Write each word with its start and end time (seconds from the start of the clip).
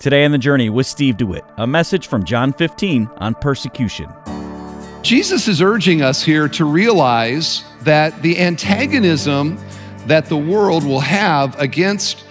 Today 0.00 0.24
on 0.24 0.32
the 0.32 0.38
journey 0.38 0.70
with 0.70 0.86
Steve 0.86 1.18
DeWitt, 1.18 1.44
a 1.58 1.66
message 1.66 2.06
from 2.06 2.24
John 2.24 2.54
15 2.54 3.10
on 3.18 3.34
persecution. 3.34 4.10
Jesus 5.02 5.46
is 5.46 5.60
urging 5.60 6.00
us 6.00 6.22
here 6.22 6.48
to 6.48 6.64
realize 6.64 7.64
that 7.82 8.22
the 8.22 8.38
antagonism 8.38 9.62
that 10.06 10.24
the 10.24 10.38
world 10.38 10.86
will 10.86 11.00
have 11.00 11.54
against 11.60 12.24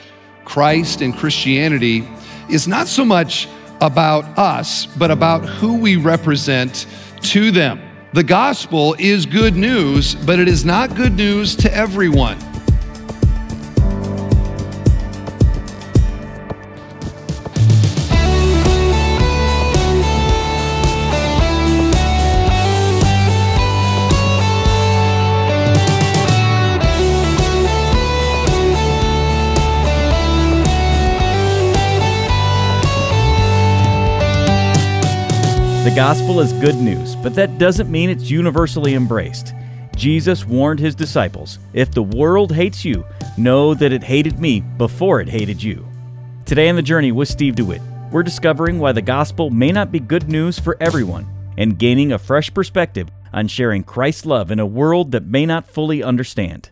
Christ 0.45 1.01
and 1.01 1.15
Christianity 1.15 2.09
is 2.49 2.67
not 2.67 2.87
so 2.87 3.05
much 3.05 3.47
about 3.81 4.25
us, 4.35 4.87
but 4.87 5.11
about 5.11 5.45
who 5.47 5.75
we 5.75 5.95
represent 5.95 6.87
to 7.21 7.51
them. 7.51 7.79
The 8.13 8.23
gospel 8.23 8.95
is 8.97 9.27
good 9.27 9.55
news, 9.55 10.15
but 10.15 10.39
it 10.39 10.47
is 10.47 10.65
not 10.65 10.95
good 10.95 11.13
news 11.13 11.55
to 11.57 11.71
everyone. 11.71 12.48
The 35.89 35.95
gospel 35.95 36.39
is 36.39 36.53
good 36.53 36.75
news, 36.75 37.15
but 37.15 37.33
that 37.33 37.57
doesn't 37.57 37.89
mean 37.89 38.11
it's 38.11 38.29
universally 38.29 38.93
embraced. 38.93 39.55
Jesus 39.95 40.45
warned 40.45 40.79
his 40.79 40.93
disciples 40.93 41.57
if 41.73 41.89
the 41.89 42.03
world 42.03 42.51
hates 42.51 42.85
you, 42.85 43.03
know 43.39 43.73
that 43.73 43.91
it 43.91 44.03
hated 44.03 44.37
me 44.37 44.59
before 44.59 45.19
it 45.19 45.27
hated 45.27 45.63
you. 45.63 45.83
Today 46.45 46.69
on 46.69 46.75
the 46.75 46.83
journey 46.83 47.11
with 47.11 47.27
Steve 47.27 47.55
DeWitt, 47.55 47.81
we're 48.11 48.21
discovering 48.21 48.77
why 48.77 48.91
the 48.91 49.01
gospel 49.01 49.49
may 49.49 49.71
not 49.71 49.91
be 49.91 49.99
good 49.99 50.29
news 50.29 50.59
for 50.59 50.77
everyone 50.79 51.25
and 51.57 51.79
gaining 51.79 52.11
a 52.11 52.19
fresh 52.19 52.53
perspective 52.53 53.09
on 53.33 53.47
sharing 53.47 53.83
Christ's 53.83 54.27
love 54.27 54.51
in 54.51 54.59
a 54.59 54.67
world 54.67 55.11
that 55.13 55.25
may 55.25 55.47
not 55.47 55.67
fully 55.67 56.03
understand. 56.03 56.69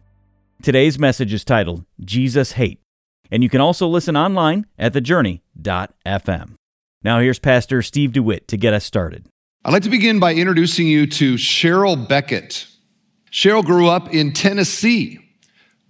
Today's 0.61 0.99
message 0.99 1.33
is 1.33 1.43
titled 1.43 1.85
Jesus 1.99 2.51
Hate, 2.51 2.81
and 3.31 3.41
you 3.41 3.49
can 3.49 3.61
also 3.61 3.87
listen 3.87 4.15
online 4.15 4.67
at 4.77 4.93
thejourney.fm. 4.93 6.56
Now, 7.03 7.19
here's 7.19 7.39
Pastor 7.39 7.81
Steve 7.81 8.13
DeWitt 8.13 8.47
to 8.47 8.57
get 8.57 8.73
us 8.73 8.83
started. 8.83 9.27
I'd 9.63 9.71
like 9.71 9.83
to 9.83 9.89
begin 9.89 10.19
by 10.19 10.33
introducing 10.33 10.87
you 10.87 11.05
to 11.07 11.35
Cheryl 11.35 12.07
Beckett. 12.07 12.67
Cheryl 13.31 13.63
grew 13.63 13.87
up 13.87 14.13
in 14.13 14.33
Tennessee, 14.33 15.19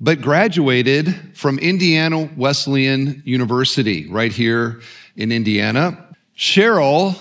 but 0.02 0.22
graduated 0.22 1.38
from 1.38 1.60
Indiana 1.60 2.30
Wesleyan 2.36 3.22
University 3.26 4.10
right 4.10 4.34
here 4.34 4.82
in 5.16 5.32
Indiana. 5.32 6.08
Cheryl 6.36 7.16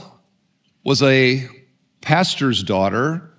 was 0.82 1.02
a 1.02 1.48
pastor's 2.00 2.62
daughter 2.62 3.30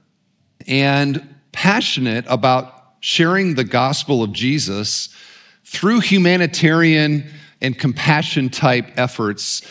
and 0.65 1.35
passionate 1.51 2.25
about 2.27 2.73
sharing 3.01 3.55
the 3.55 3.63
gospel 3.63 4.23
of 4.23 4.31
Jesus 4.31 5.09
through 5.65 5.99
humanitarian 5.99 7.29
and 7.61 7.77
compassion 7.77 8.49
type 8.49 8.91
efforts 8.95 9.61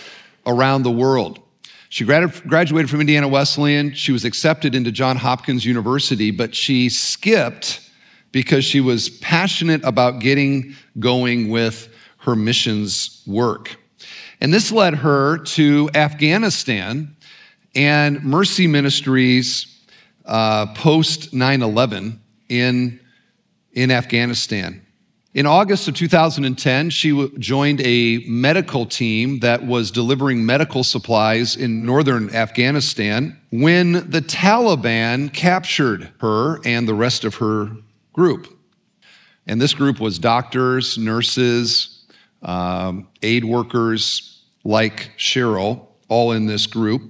around 0.46 0.82
the 0.82 0.90
world. 0.90 1.40
She 1.88 2.04
graduated 2.04 2.90
from 2.90 3.00
Indiana 3.00 3.28
Wesleyan. 3.28 3.94
She 3.94 4.12
was 4.12 4.24
accepted 4.24 4.74
into 4.74 4.90
Johns 4.90 5.20
Hopkins 5.20 5.64
University, 5.64 6.30
but 6.30 6.54
she 6.54 6.88
skipped 6.88 7.80
because 8.32 8.64
she 8.64 8.80
was 8.80 9.08
passionate 9.08 9.82
about 9.84 10.20
getting 10.20 10.74
going 10.98 11.48
with 11.48 11.88
her 12.18 12.36
missions 12.36 13.22
work. 13.26 13.76
And 14.40 14.52
this 14.52 14.70
led 14.72 14.96
her 14.96 15.38
to 15.38 15.88
Afghanistan 15.94 17.16
and 17.74 18.22
Mercy 18.24 18.66
Ministries 18.66 19.66
uh, 20.24 20.66
post 20.74 21.32
9 21.32 21.62
11 21.62 22.20
in, 22.48 23.00
in 23.72 23.90
Afghanistan. 23.90 24.85
In 25.36 25.44
August 25.44 25.86
of 25.86 25.92
2010, 25.92 26.88
she 26.88 27.28
joined 27.38 27.82
a 27.82 28.24
medical 28.26 28.86
team 28.86 29.40
that 29.40 29.66
was 29.66 29.90
delivering 29.90 30.46
medical 30.46 30.82
supplies 30.82 31.56
in 31.56 31.84
northern 31.84 32.34
Afghanistan 32.34 33.38
when 33.50 33.92
the 33.92 34.22
Taliban 34.22 35.30
captured 35.30 36.10
her 36.20 36.58
and 36.64 36.88
the 36.88 36.94
rest 36.94 37.22
of 37.26 37.34
her 37.34 37.70
group. 38.14 38.48
And 39.46 39.60
this 39.60 39.74
group 39.74 40.00
was 40.00 40.18
doctors, 40.18 40.96
nurses, 40.96 42.06
um, 42.40 43.08
aid 43.20 43.44
workers 43.44 44.42
like 44.64 45.10
Cheryl, 45.18 45.86
all 46.08 46.32
in 46.32 46.46
this 46.46 46.66
group. 46.66 47.02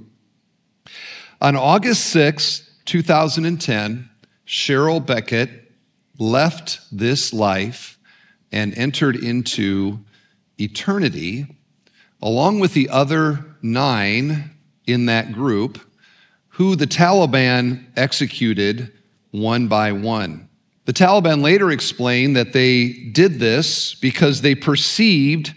On 1.41 1.55
August 1.55 2.07
6, 2.07 2.69
2010, 2.87 4.11
Cheryl 4.49 5.07
Beckett 5.07 5.71
left 6.19 6.81
this 6.91 7.33
life 7.33 7.96
and 8.53 8.77
entered 8.77 9.17
into 9.17 9.99
eternity, 10.59 11.47
along 12.23 12.61
with 12.61 12.73
the 12.75 12.89
other 12.89 13.45
nine 13.63 14.51
in 14.87 15.07
that 15.07 15.33
group, 15.33 15.81
who 16.49 16.77
the 16.77 16.87
Taliban 16.87 17.85
executed 17.97 18.93
one 19.31 19.69
by 19.69 19.93
one. 19.93 20.49
The 20.87 20.93
Taliban 20.93 21.43
later 21.43 21.71
explained 21.71 22.37
that 22.37 22.53
they 22.53 22.93
did 22.93 23.39
this 23.41 23.95
because 23.95 24.41
they 24.41 24.55
perceived 24.55 25.53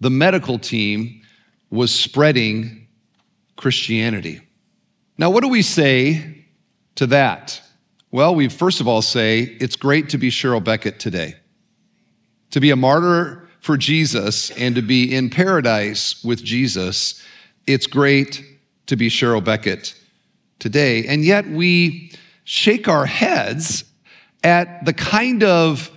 the 0.00 0.10
medical 0.10 0.58
team 0.58 1.22
was 1.70 1.94
spreading 1.94 2.88
Christianity. 3.56 4.40
Now, 5.18 5.30
what 5.30 5.42
do 5.42 5.48
we 5.48 5.62
say 5.62 6.46
to 6.96 7.06
that? 7.08 7.60
Well, 8.10 8.34
we 8.34 8.48
first 8.48 8.80
of 8.80 8.88
all 8.88 9.02
say 9.02 9.42
it's 9.60 9.76
great 9.76 10.08
to 10.08 10.18
be 10.18 10.30
Cheryl 10.30 10.64
Beckett 10.64 10.98
today 10.98 11.36
to 12.50 12.60
be 12.60 12.70
a 12.70 12.76
martyr 12.76 13.48
for 13.60 13.76
Jesus 13.76 14.50
and 14.52 14.74
to 14.74 14.82
be 14.82 15.14
in 15.14 15.30
paradise 15.30 16.22
with 16.24 16.42
Jesus, 16.42 17.22
it's 17.66 17.86
great 17.86 18.44
to 18.86 18.96
be 18.96 19.08
Cheryl 19.08 19.44
Beckett 19.44 19.94
today. 20.58 21.06
And 21.06 21.24
yet 21.24 21.46
we 21.46 22.12
shake 22.44 22.88
our 22.88 23.06
heads 23.06 23.84
at 24.42 24.84
the 24.84 24.92
kind 24.92 25.44
of 25.44 25.90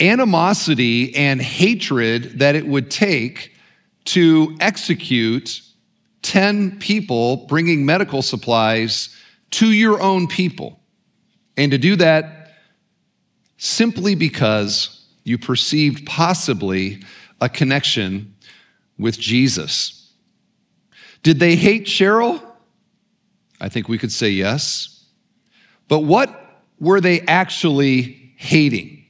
animosity 0.00 1.14
and 1.14 1.40
hatred 1.40 2.38
that 2.38 2.56
it 2.56 2.66
would 2.66 2.90
take 2.90 3.52
to 4.04 4.56
execute 4.58 5.62
10 6.22 6.78
people 6.78 7.46
bringing 7.46 7.84
medical 7.84 8.22
supplies 8.22 9.14
to 9.50 9.70
your 9.70 10.00
own 10.00 10.26
people. 10.26 10.80
And 11.56 11.70
to 11.72 11.78
do 11.78 11.96
that 11.96 12.54
simply 13.58 14.14
because 14.14 15.01
you 15.24 15.38
perceived 15.38 16.06
possibly 16.06 17.02
a 17.40 17.48
connection 17.48 18.34
with 18.98 19.18
Jesus. 19.18 20.12
Did 21.22 21.38
they 21.38 21.56
hate 21.56 21.84
Cheryl? 21.84 22.42
I 23.60 23.68
think 23.68 23.88
we 23.88 23.98
could 23.98 24.12
say 24.12 24.30
yes. 24.30 25.04
But 25.88 26.00
what 26.00 26.62
were 26.80 27.00
they 27.00 27.20
actually 27.22 28.32
hating? 28.36 29.04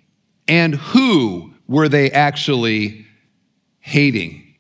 And 0.46 0.74
who 0.74 1.54
were 1.66 1.88
they 1.88 2.10
actually 2.10 3.06
hating? 3.80 4.56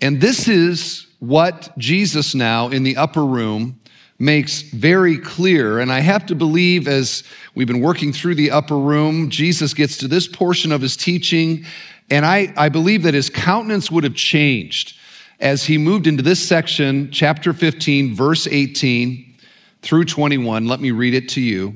And 0.00 0.20
this 0.20 0.48
is 0.48 1.06
what 1.18 1.76
Jesus 1.76 2.34
now 2.34 2.68
in 2.68 2.84
the 2.84 2.96
upper 2.96 3.24
room 3.24 3.77
makes 4.18 4.62
very 4.62 5.16
clear. 5.18 5.78
And 5.78 5.92
I 5.92 6.00
have 6.00 6.26
to 6.26 6.34
believe, 6.34 6.88
as 6.88 7.22
we've 7.54 7.66
been 7.66 7.80
working 7.80 8.12
through 8.12 8.34
the 8.34 8.50
upper 8.50 8.76
room, 8.76 9.30
Jesus 9.30 9.74
gets 9.74 9.96
to 9.98 10.08
this 10.08 10.26
portion 10.26 10.72
of 10.72 10.80
his 10.80 10.96
teaching, 10.96 11.64
and 12.10 12.24
I, 12.24 12.52
I 12.56 12.68
believe 12.68 13.02
that 13.02 13.14
his 13.14 13.30
countenance 13.30 13.90
would 13.90 14.04
have 14.04 14.14
changed 14.14 14.96
as 15.40 15.64
he 15.64 15.78
moved 15.78 16.06
into 16.06 16.22
this 16.22 16.46
section, 16.46 17.10
chapter 17.12 17.52
15, 17.52 18.14
verse 18.14 18.46
18 18.46 19.36
through 19.82 20.04
21. 20.04 20.66
Let 20.66 20.80
me 20.80 20.90
read 20.90 21.14
it 21.14 21.28
to 21.30 21.40
you. 21.40 21.74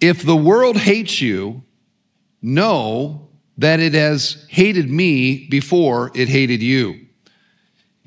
If 0.00 0.22
the 0.22 0.36
world 0.36 0.76
hates 0.76 1.20
you, 1.20 1.64
know 2.42 3.28
that 3.58 3.80
it 3.80 3.94
has 3.94 4.46
hated 4.48 4.88
me 4.90 5.46
before 5.48 6.10
it 6.14 6.28
hated 6.28 6.62
you. 6.62 7.06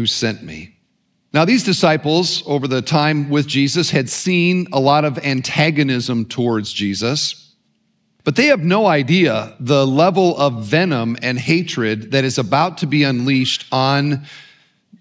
who 0.00 0.06
sent 0.06 0.42
me. 0.42 0.74
Now, 1.34 1.44
these 1.44 1.62
disciples, 1.62 2.42
over 2.46 2.66
the 2.66 2.80
time 2.80 3.28
with 3.28 3.46
Jesus, 3.46 3.90
had 3.90 4.08
seen 4.08 4.66
a 4.72 4.80
lot 4.80 5.04
of 5.04 5.18
antagonism 5.18 6.24
towards 6.24 6.72
Jesus, 6.72 7.54
but 8.24 8.34
they 8.34 8.46
have 8.46 8.60
no 8.60 8.86
idea 8.86 9.54
the 9.60 9.86
level 9.86 10.38
of 10.38 10.64
venom 10.64 11.18
and 11.20 11.38
hatred 11.38 12.12
that 12.12 12.24
is 12.24 12.38
about 12.38 12.78
to 12.78 12.86
be 12.86 13.04
unleashed 13.04 13.66
on 13.70 14.24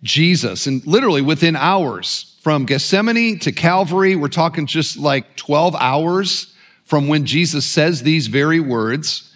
Jesus. 0.04 0.68
And 0.68 0.86
literally 0.86 1.22
within 1.22 1.56
hours, 1.56 2.38
from 2.42 2.66
Gethsemane 2.66 3.40
to 3.40 3.54
Calvary, 3.54 4.18
we're 4.18 4.28
talking 4.28 4.66
just 4.66 4.98
like 4.98 5.38
12 5.38 5.78
hours 5.80 6.54
from 6.84 7.08
when 7.08 7.26
Jesus 7.26 7.66
says 7.66 8.04
these 8.04 8.28
very 8.28 8.60
words. 8.60 9.34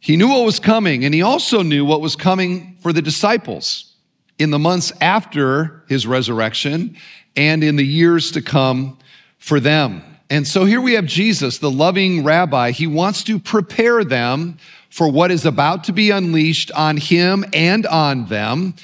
He 0.00 0.16
knew 0.16 0.28
what 0.28 0.44
was 0.44 0.58
coming, 0.58 1.04
and 1.04 1.14
he 1.14 1.22
also 1.22 1.62
knew 1.62 1.84
what 1.84 2.00
was 2.00 2.16
coming 2.16 2.76
for 2.80 2.92
the 2.92 3.02
disciples 3.02 3.91
in 4.38 4.50
the 4.50 4.58
months 4.58 4.92
after 5.00 5.82
his 5.88 6.06
resurrection 6.06 6.96
and 7.36 7.62
in 7.62 7.76
the 7.76 7.86
years 7.86 8.30
to 8.32 8.42
come 8.42 8.98
for 9.38 9.60
them. 9.60 10.02
And 10.30 10.46
so 10.48 10.64
here 10.64 10.80
we 10.80 10.94
have 10.94 11.04
Jesus, 11.04 11.58
the 11.58 11.70
loving 11.70 12.24
rabbi. 12.24 12.70
He 12.70 12.86
wants 12.86 13.22
to 13.24 13.38
prepare 13.38 14.04
them 14.04 14.56
for 14.88 15.10
what 15.10 15.30
is 15.30 15.44
about 15.44 15.84
to 15.84 15.92
be 15.92 16.10
unleashed 16.10 16.70
on 16.72 16.96
him 16.96 17.44
and 17.52 17.86
on 17.86 18.26
them, 18.26 18.74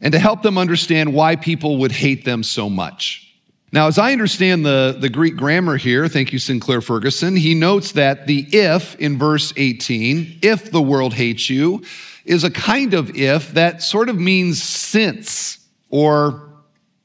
and 0.00 0.12
to 0.12 0.18
help 0.18 0.42
them 0.42 0.58
understand 0.58 1.12
why 1.12 1.36
people 1.36 1.78
would 1.78 1.92
hate 1.92 2.24
them 2.24 2.42
so 2.42 2.68
much. 2.68 3.32
Now, 3.72 3.88
as 3.88 3.98
I 3.98 4.12
understand 4.12 4.64
the, 4.64 4.96
the 4.96 5.08
Greek 5.08 5.36
grammar 5.36 5.76
here, 5.76 6.06
thank 6.06 6.32
you, 6.32 6.38
Sinclair 6.38 6.80
Ferguson, 6.80 7.34
he 7.34 7.54
notes 7.54 7.92
that 7.92 8.28
the 8.28 8.46
if 8.52 8.94
in 8.96 9.18
verse 9.18 9.52
18, 9.56 10.38
if 10.42 10.70
the 10.70 10.80
world 10.80 11.14
hates 11.14 11.50
you, 11.50 11.82
is 12.24 12.44
a 12.44 12.50
kind 12.50 12.94
of 12.94 13.14
if 13.16 13.52
that 13.54 13.82
sort 13.82 14.08
of 14.08 14.18
means 14.18 14.62
since 14.62 15.58
or 15.90 16.50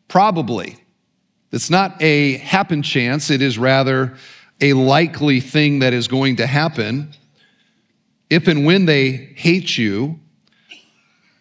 probably. 0.08 0.78
It's 1.52 1.70
not 1.70 2.02
a 2.02 2.38
happen 2.38 2.84
chance, 2.84 3.30
it 3.30 3.42
is 3.42 3.58
rather 3.58 4.18
a 4.62 4.74
likely 4.74 5.40
thing 5.40 5.80
that 5.80 5.94
is 5.94 6.08
going 6.08 6.38
to 6.38 6.48
happen 6.48 7.14
if 8.30 8.48
and 8.48 8.66
when 8.66 8.86
they 8.86 9.12
hate 9.12 9.78
you. 9.78 10.20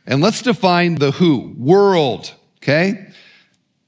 And 0.07 0.23
let's 0.23 0.41
define 0.41 0.95
the 0.95 1.11
who 1.11 1.55
world, 1.59 2.33
okay? 2.59 3.09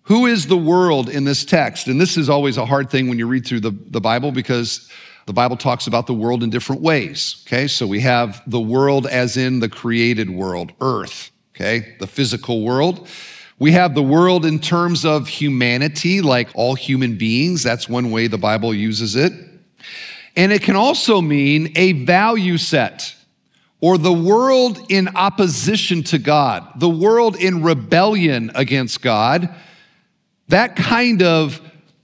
Who 0.02 0.26
is 0.26 0.48
the 0.48 0.56
world 0.56 1.08
in 1.08 1.24
this 1.24 1.44
text? 1.44 1.86
And 1.86 1.98
this 1.98 2.18
is 2.18 2.28
always 2.28 2.58
a 2.58 2.66
hard 2.66 2.90
thing 2.90 3.08
when 3.08 3.18
you 3.18 3.26
read 3.26 3.46
through 3.46 3.60
the, 3.60 3.70
the 3.70 4.00
Bible 4.00 4.32
because 4.32 4.90
the 5.26 5.32
Bible 5.32 5.56
talks 5.56 5.86
about 5.86 6.06
the 6.06 6.14
world 6.14 6.42
in 6.42 6.50
different 6.50 6.82
ways. 6.82 7.42
Okay, 7.46 7.66
so 7.66 7.86
we 7.86 8.00
have 8.00 8.42
the 8.46 8.60
world 8.60 9.06
as 9.06 9.36
in 9.36 9.60
the 9.60 9.68
created 9.68 10.30
world, 10.30 10.72
earth, 10.80 11.30
okay, 11.54 11.96
the 12.00 12.06
physical 12.06 12.62
world. 12.62 13.08
We 13.58 13.72
have 13.72 13.94
the 13.94 14.02
world 14.02 14.46
in 14.46 14.58
terms 14.58 15.04
of 15.04 15.28
humanity, 15.28 16.22
like 16.22 16.48
all 16.54 16.74
human 16.74 17.18
beings. 17.18 17.62
That's 17.62 17.88
one 17.88 18.10
way 18.10 18.26
the 18.26 18.38
Bible 18.38 18.74
uses 18.74 19.16
it. 19.16 19.32
And 20.34 20.52
it 20.52 20.62
can 20.62 20.76
also 20.76 21.20
mean 21.20 21.72
a 21.76 21.92
value 21.92 22.56
set 22.56 23.14
or 23.80 23.98
the 23.98 24.12
world 24.12 24.86
in 24.90 25.08
opposition 25.08 26.02
to 26.04 26.18
God, 26.18 26.66
the 26.76 26.88
world 26.88 27.36
in 27.36 27.62
rebellion 27.62 28.50
against 28.54 29.02
God. 29.02 29.54
That 30.48 30.76
kind 30.76 31.22
of 31.22 31.60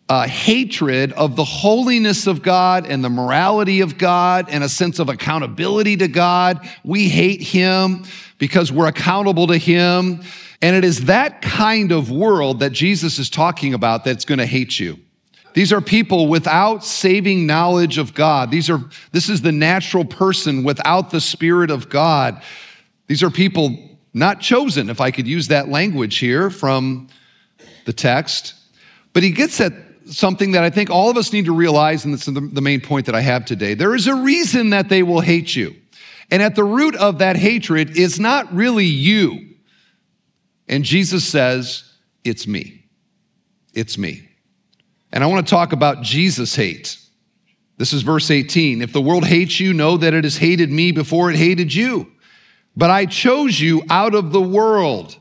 uh, 0.09 0.27
hatred 0.27 1.13
of 1.13 1.35
the 1.35 1.45
holiness 1.45 2.27
of 2.27 2.43
God 2.43 2.87
and 2.87 3.05
the 3.05 3.11
morality 3.11 3.81
of 3.81 3.99
God 3.99 4.47
and 4.49 4.63
a 4.63 4.69
sense 4.69 4.99
of 4.99 5.09
accountability 5.09 5.97
to 5.97 6.09
God. 6.09 6.69
We 6.85 7.09
hate 7.09 7.43
Him 7.43 8.05
because 8.39 8.71
we're 8.71 8.87
accountable 8.87 9.49
to 9.49 9.57
Him. 9.57 10.23
And 10.63 10.77
it 10.77 10.85
is 10.85 11.07
that 11.07 11.43
kind 11.43 11.93
of 11.93 12.11
world 12.11 12.61
that 12.61 12.71
Jesus 12.71 13.19
is 13.19 13.29
talking 13.29 13.75
about 13.75 14.05
that's 14.05 14.25
going 14.25 14.39
to 14.39 14.47
hate 14.47 14.79
you. 14.79 14.99
These 15.55 15.73
are 15.73 15.81
people 15.81 16.29
without 16.29 16.85
saving 16.85 17.47
knowledge 17.47 17.99
of 17.99 18.15
God. 18.15 18.51
These 18.51 18.69
are, 18.69 18.85
this 19.13 19.29
is 19.29 19.41
the 19.41 19.53
natural 19.53 20.05
person 20.05 20.65
without 20.65 21.11
the 21.11 21.21
Spirit 21.21 21.71
of 21.71 21.89
God. 21.89 22.43
These 23.07 23.23
are 23.23 23.31
people 23.31 23.97
not 24.13 24.41
chosen, 24.41 24.89
if 24.91 25.01
I 25.01 25.11
could 25.11 25.27
use 25.27 25.49
that 25.49 25.69
language 25.69 26.19
here 26.19 26.51
from 26.51 27.09
the 27.87 27.93
text. 27.93 28.55
But 29.13 29.23
he 29.23 29.31
gets 29.31 29.61
at 29.61 29.73
something 30.11 30.53
that 30.53 30.63
I 30.65 30.71
think 30.71 30.91
all 30.91 31.11
of 31.11 31.17
us 31.17 31.33
need 31.33 31.47
to 31.47 31.53
realize, 31.53 32.05
and 32.05 32.15
this 32.15 32.29
is 32.29 32.35
the 32.35 32.61
main 32.61 32.81
point 32.81 33.07
that 33.07 33.15
I 33.15 33.21
have 33.21 33.45
today. 33.45 33.75
There 33.75 33.95
is 33.95 34.07
a 34.07 34.15
reason 34.15 34.71
that 34.71 34.89
they 34.89 35.03
will 35.03 35.21
hate 35.21 35.55
you. 35.55 35.75
And 36.31 36.43
at 36.43 36.55
the 36.55 36.65
root 36.65 36.97
of 36.97 37.19
that 37.19 37.37
hatred 37.37 37.97
is 37.97 38.19
not 38.19 38.53
really 38.53 38.87
you. 38.87 39.55
And 40.69 40.85
Jesus 40.85 41.25
says, 41.25 41.85
It's 42.25 42.47
me. 42.47 42.85
It's 43.75 43.97
me. 43.97 44.29
And 45.13 45.23
I 45.23 45.29
want 45.29 45.47
to 45.47 45.51
talk 45.51 45.73
about 45.73 46.03
Jesus' 46.03 46.57
hate. 46.57 46.99
This 47.79 47.93
is 47.93 48.03
verse 48.03 48.31
18. 48.31 48.83
If 48.83 48.93
the 48.93 49.01
world 49.01 49.27
hates 49.27 49.61
you, 49.61 49.73
know 49.73 49.97
that 49.99 50.15
it 50.15 50.25
has 50.25 50.39
hated 50.39 50.71
me 50.71 50.93
before 50.93 51.31
it 51.31 51.37
hated 51.37 51.75
you. 51.75 52.11
But 52.77 52.91
I 52.91 53.07
chose 53.07 53.61
you 53.61 53.83
out 53.89 54.15
of 54.15 54.33
the 54.33 54.41
world. 54.41 55.17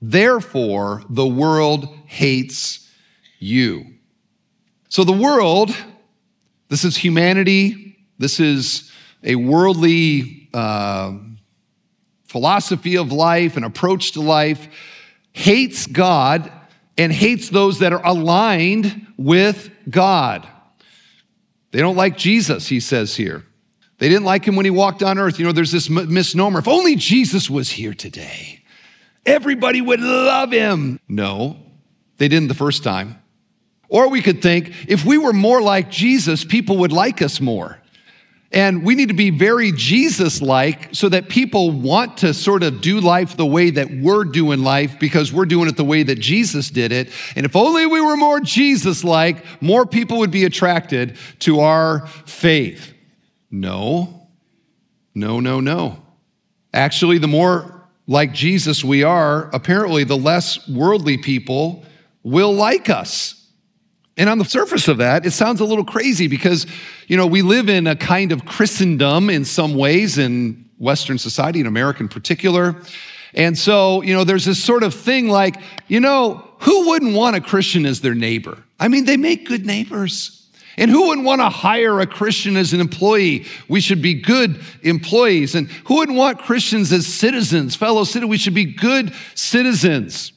Therefore, 0.00 1.02
the 1.08 1.26
world 1.26 1.88
hates 2.06 2.90
you. 3.38 3.86
So, 4.94 5.02
the 5.02 5.12
world, 5.12 5.74
this 6.68 6.84
is 6.84 6.96
humanity, 6.96 7.98
this 8.20 8.38
is 8.38 8.92
a 9.24 9.34
worldly 9.34 10.48
uh, 10.54 11.14
philosophy 12.26 12.96
of 12.96 13.10
life, 13.10 13.56
an 13.56 13.64
approach 13.64 14.12
to 14.12 14.20
life, 14.20 14.68
hates 15.32 15.88
God 15.88 16.52
and 16.96 17.12
hates 17.12 17.48
those 17.48 17.80
that 17.80 17.92
are 17.92 18.06
aligned 18.06 19.08
with 19.16 19.68
God. 19.90 20.46
They 21.72 21.80
don't 21.80 21.96
like 21.96 22.16
Jesus, 22.16 22.68
he 22.68 22.78
says 22.78 23.16
here. 23.16 23.44
They 23.98 24.08
didn't 24.08 24.26
like 24.26 24.44
him 24.44 24.54
when 24.54 24.64
he 24.64 24.70
walked 24.70 25.02
on 25.02 25.18
earth. 25.18 25.40
You 25.40 25.44
know, 25.44 25.50
there's 25.50 25.72
this 25.72 25.90
misnomer 25.90 26.60
if 26.60 26.68
only 26.68 26.94
Jesus 26.94 27.50
was 27.50 27.68
here 27.68 27.94
today, 27.94 28.62
everybody 29.26 29.80
would 29.80 29.98
love 29.98 30.52
him. 30.52 31.00
No, 31.08 31.56
they 32.18 32.28
didn't 32.28 32.46
the 32.46 32.54
first 32.54 32.84
time. 32.84 33.18
Or 33.94 34.08
we 34.08 34.22
could 34.22 34.42
think 34.42 34.72
if 34.88 35.04
we 35.04 35.18
were 35.18 35.32
more 35.32 35.62
like 35.62 35.88
Jesus, 35.88 36.42
people 36.42 36.78
would 36.78 36.90
like 36.90 37.22
us 37.22 37.40
more. 37.40 37.80
And 38.50 38.82
we 38.82 38.96
need 38.96 39.06
to 39.06 39.14
be 39.14 39.30
very 39.30 39.70
Jesus 39.70 40.42
like 40.42 40.88
so 40.90 41.08
that 41.10 41.28
people 41.28 41.70
want 41.70 42.16
to 42.18 42.34
sort 42.34 42.64
of 42.64 42.80
do 42.80 42.98
life 42.98 43.36
the 43.36 43.46
way 43.46 43.70
that 43.70 43.88
we're 43.92 44.24
doing 44.24 44.64
life 44.64 44.98
because 44.98 45.32
we're 45.32 45.44
doing 45.44 45.68
it 45.68 45.76
the 45.76 45.84
way 45.84 46.02
that 46.02 46.18
Jesus 46.18 46.70
did 46.70 46.90
it. 46.90 47.08
And 47.36 47.46
if 47.46 47.54
only 47.54 47.86
we 47.86 48.00
were 48.00 48.16
more 48.16 48.40
Jesus 48.40 49.04
like, 49.04 49.44
more 49.62 49.86
people 49.86 50.18
would 50.18 50.32
be 50.32 50.44
attracted 50.44 51.16
to 51.40 51.60
our 51.60 52.08
faith. 52.26 52.92
No, 53.48 54.26
no, 55.14 55.38
no, 55.38 55.60
no. 55.60 56.02
Actually, 56.72 57.18
the 57.18 57.28
more 57.28 57.86
like 58.08 58.32
Jesus 58.32 58.82
we 58.82 59.04
are, 59.04 59.48
apparently, 59.52 60.02
the 60.02 60.16
less 60.16 60.68
worldly 60.68 61.16
people 61.16 61.84
will 62.24 62.52
like 62.52 62.90
us. 62.90 63.40
And 64.16 64.28
on 64.28 64.38
the 64.38 64.44
surface 64.44 64.86
of 64.88 64.98
that, 64.98 65.26
it 65.26 65.32
sounds 65.32 65.60
a 65.60 65.64
little 65.64 65.84
crazy 65.84 66.28
because, 66.28 66.66
you 67.08 67.16
know, 67.16 67.26
we 67.26 67.42
live 67.42 67.68
in 67.68 67.86
a 67.86 67.96
kind 67.96 68.30
of 68.30 68.44
Christendom 68.44 69.28
in 69.28 69.44
some 69.44 69.74
ways 69.74 70.18
in 70.18 70.68
Western 70.78 71.18
society, 71.18 71.60
in 71.60 71.66
America 71.66 72.00
in 72.00 72.08
particular. 72.08 72.76
And 73.34 73.58
so, 73.58 74.02
you 74.02 74.14
know, 74.14 74.22
there's 74.22 74.44
this 74.44 74.62
sort 74.62 74.84
of 74.84 74.94
thing 74.94 75.28
like, 75.28 75.56
you 75.88 75.98
know, 75.98 76.48
who 76.60 76.88
wouldn't 76.88 77.14
want 77.14 77.34
a 77.34 77.40
Christian 77.40 77.84
as 77.86 78.00
their 78.00 78.14
neighbor? 78.14 78.62
I 78.78 78.88
mean, 78.88 79.04
they 79.04 79.16
make 79.16 79.46
good 79.46 79.66
neighbors. 79.66 80.40
And 80.76 80.90
who 80.90 81.08
wouldn't 81.08 81.26
want 81.26 81.40
to 81.40 81.48
hire 81.48 82.00
a 82.00 82.06
Christian 82.06 82.56
as 82.56 82.72
an 82.72 82.80
employee? 82.80 83.46
We 83.68 83.80
should 83.80 84.02
be 84.02 84.14
good 84.14 84.60
employees. 84.82 85.54
And 85.54 85.68
who 85.84 85.96
wouldn't 85.96 86.18
want 86.18 86.40
Christians 86.40 86.92
as 86.92 87.06
citizens, 87.06 87.76
fellow 87.76 88.04
citizens? 88.04 88.30
We 88.30 88.38
should 88.38 88.54
be 88.54 88.64
good 88.64 89.12
citizens. 89.34 90.32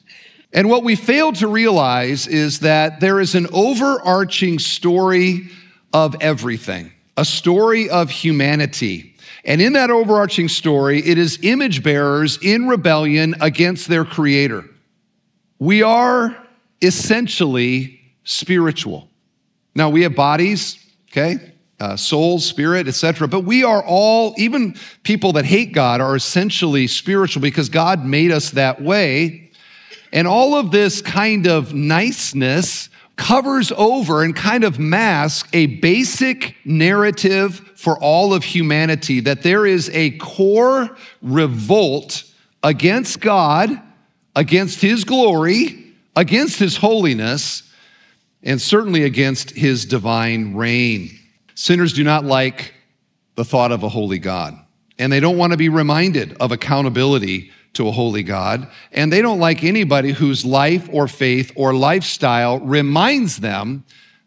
And 0.52 0.68
what 0.70 0.82
we 0.82 0.96
fail 0.96 1.32
to 1.34 1.46
realize 1.46 2.26
is 2.26 2.60
that 2.60 3.00
there 3.00 3.20
is 3.20 3.34
an 3.34 3.46
overarching 3.52 4.58
story 4.58 5.50
of 5.92 6.16
everything, 6.20 6.92
a 7.16 7.24
story 7.24 7.90
of 7.90 8.10
humanity. 8.10 9.14
And 9.44 9.60
in 9.60 9.74
that 9.74 9.90
overarching 9.90 10.48
story, 10.48 11.00
it 11.00 11.18
is 11.18 11.38
image 11.42 11.82
bearers 11.82 12.38
in 12.42 12.66
rebellion 12.66 13.34
against 13.40 13.88
their 13.88 14.04
creator. 14.04 14.64
We 15.58 15.82
are 15.82 16.36
essentially 16.80 18.00
spiritual. 18.24 19.08
Now, 19.74 19.90
we 19.90 20.02
have 20.02 20.14
bodies, 20.14 20.78
okay? 21.10 21.54
Uh, 21.80 21.96
soul, 21.96 22.40
spirit, 22.40 22.88
etc. 22.88 23.28
But 23.28 23.40
we 23.40 23.64
are 23.64 23.82
all, 23.84 24.34
even 24.36 24.76
people 25.02 25.32
that 25.34 25.44
hate 25.44 25.72
God, 25.72 26.00
are 26.00 26.16
essentially 26.16 26.86
spiritual 26.86 27.40
because 27.40 27.68
God 27.68 28.04
made 28.04 28.32
us 28.32 28.50
that 28.50 28.82
way. 28.82 29.47
And 30.12 30.26
all 30.26 30.54
of 30.54 30.70
this 30.70 31.02
kind 31.02 31.46
of 31.46 31.74
niceness 31.74 32.88
covers 33.16 33.72
over 33.72 34.22
and 34.22 34.34
kind 34.34 34.64
of 34.64 34.78
masks 34.78 35.48
a 35.52 35.66
basic 35.66 36.54
narrative 36.64 37.72
for 37.74 37.98
all 37.98 38.32
of 38.32 38.44
humanity 38.44 39.20
that 39.20 39.42
there 39.42 39.66
is 39.66 39.90
a 39.92 40.12
core 40.18 40.96
revolt 41.20 42.24
against 42.62 43.20
God, 43.20 43.70
against 44.34 44.80
his 44.80 45.04
glory, 45.04 45.94
against 46.16 46.58
his 46.58 46.76
holiness, 46.76 47.62
and 48.42 48.60
certainly 48.60 49.02
against 49.02 49.50
his 49.50 49.84
divine 49.84 50.54
reign. 50.54 51.10
Sinners 51.54 51.92
do 51.92 52.04
not 52.04 52.24
like 52.24 52.72
the 53.34 53.44
thought 53.44 53.72
of 53.72 53.82
a 53.82 53.88
holy 53.88 54.18
God, 54.18 54.56
and 54.98 55.12
they 55.12 55.20
don't 55.20 55.36
want 55.36 55.52
to 55.52 55.56
be 55.56 55.68
reminded 55.68 56.36
of 56.40 56.52
accountability 56.52 57.50
to 57.74 57.88
a 57.88 57.92
holy 57.92 58.22
God, 58.22 58.68
and 58.92 59.12
they 59.12 59.22
don't 59.22 59.38
like 59.38 59.62
anybody 59.62 60.12
whose 60.12 60.44
life 60.44 60.88
or 60.92 61.06
faith 61.06 61.52
or 61.54 61.74
lifestyle 61.74 62.58
reminds 62.60 63.38
them 63.38 63.84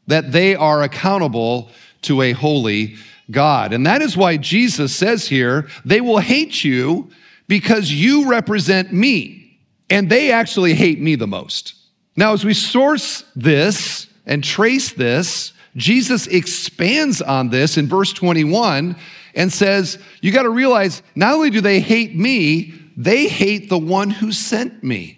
that 0.08 0.32
they 0.32 0.56
are 0.56 0.84
accountable 0.84 1.70
to 2.04 2.22
a 2.22 2.32
holy 2.32 2.96
God. 3.30 3.74
And 3.74 3.86
that 3.86 4.02
is 4.02 4.18
why 4.18 4.38
Jesus 4.38 4.96
says 4.96 5.28
here, 5.28 5.68
they 5.86 6.02
will 6.02 6.20
hate 6.20 6.64
you 6.64 7.10
because 7.48 7.92
you 7.92 8.30
represent 8.30 8.94
me. 8.94 9.60
And 9.90 10.10
they 10.10 10.32
actually 10.32 10.74
hate 10.74 11.02
me 11.02 11.16
the 11.16 11.28
most. 11.28 11.76
Now, 12.16 12.34
as 12.34 12.46
we 12.46 12.54
source 12.54 13.24
this 13.36 14.08
and 14.26 14.44
trace 14.44 14.94
this, 14.94 15.54
Jesus 15.76 16.28
expands 16.28 17.22
on 17.22 17.50
this 17.50 17.78
in 17.78 17.88
verse 17.88 18.14
21 18.14 18.96
and 19.36 19.52
says, 19.52 19.98
You 20.22 20.32
got 20.32 20.44
to 20.44 20.50
realize 20.50 21.02
not 21.16 21.34
only 21.34 21.50
do 21.50 21.62
they 21.62 21.80
hate 21.80 22.16
me, 22.16 22.74
they 22.98 23.28
hate 23.28 23.70
the 23.70 23.78
one 23.78 24.10
who 24.10 24.32
sent 24.32 24.84
me. 24.84 25.18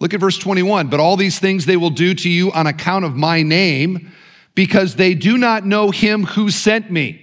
Look 0.00 0.14
at 0.14 0.20
verse 0.20 0.38
21. 0.38 0.88
But 0.88 1.00
all 1.00 1.16
these 1.16 1.38
things 1.38 1.66
they 1.66 1.76
will 1.76 1.90
do 1.90 2.14
to 2.14 2.28
you 2.28 2.52
on 2.52 2.66
account 2.66 3.04
of 3.04 3.16
my 3.16 3.42
name, 3.42 4.12
because 4.54 4.96
they 4.96 5.14
do 5.14 5.38
not 5.38 5.66
know 5.66 5.90
him 5.90 6.24
who 6.24 6.50
sent 6.50 6.90
me. 6.90 7.20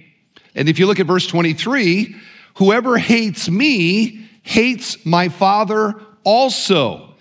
And 0.54 0.68
if 0.68 0.78
you 0.78 0.86
look 0.86 1.00
at 1.00 1.06
verse 1.06 1.26
23, 1.26 2.14
whoever 2.56 2.98
hates 2.98 3.48
me 3.48 4.28
hates 4.42 5.06
my 5.06 5.28
Father 5.28 5.94
also. 6.24 7.14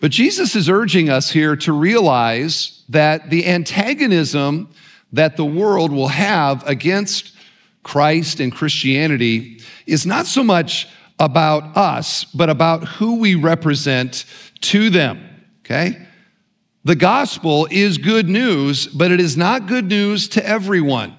But 0.00 0.12
Jesus 0.12 0.54
is 0.54 0.68
urging 0.68 1.08
us 1.08 1.30
here 1.30 1.56
to 1.56 1.72
realize 1.72 2.84
that 2.88 3.30
the 3.30 3.46
antagonism 3.46 4.68
that 5.12 5.36
the 5.36 5.44
world 5.44 5.90
will 5.90 6.08
have 6.08 6.66
against 6.66 7.34
Christ 7.82 8.38
and 8.38 8.52
Christianity 8.52 9.60
is 9.86 10.06
not 10.06 10.26
so 10.26 10.44
much 10.44 10.88
about 11.18 11.76
us, 11.76 12.24
but 12.24 12.48
about 12.48 12.86
who 12.86 13.16
we 13.16 13.34
represent 13.34 14.24
to 14.60 14.90
them. 14.90 15.44
Okay? 15.60 16.06
The 16.84 16.96
gospel 16.96 17.68
is 17.70 17.98
good 17.98 18.28
news, 18.28 18.86
but 18.86 19.10
it 19.10 19.20
is 19.20 19.36
not 19.36 19.66
good 19.66 19.86
news 19.86 20.28
to 20.30 20.46
everyone. 20.46 21.16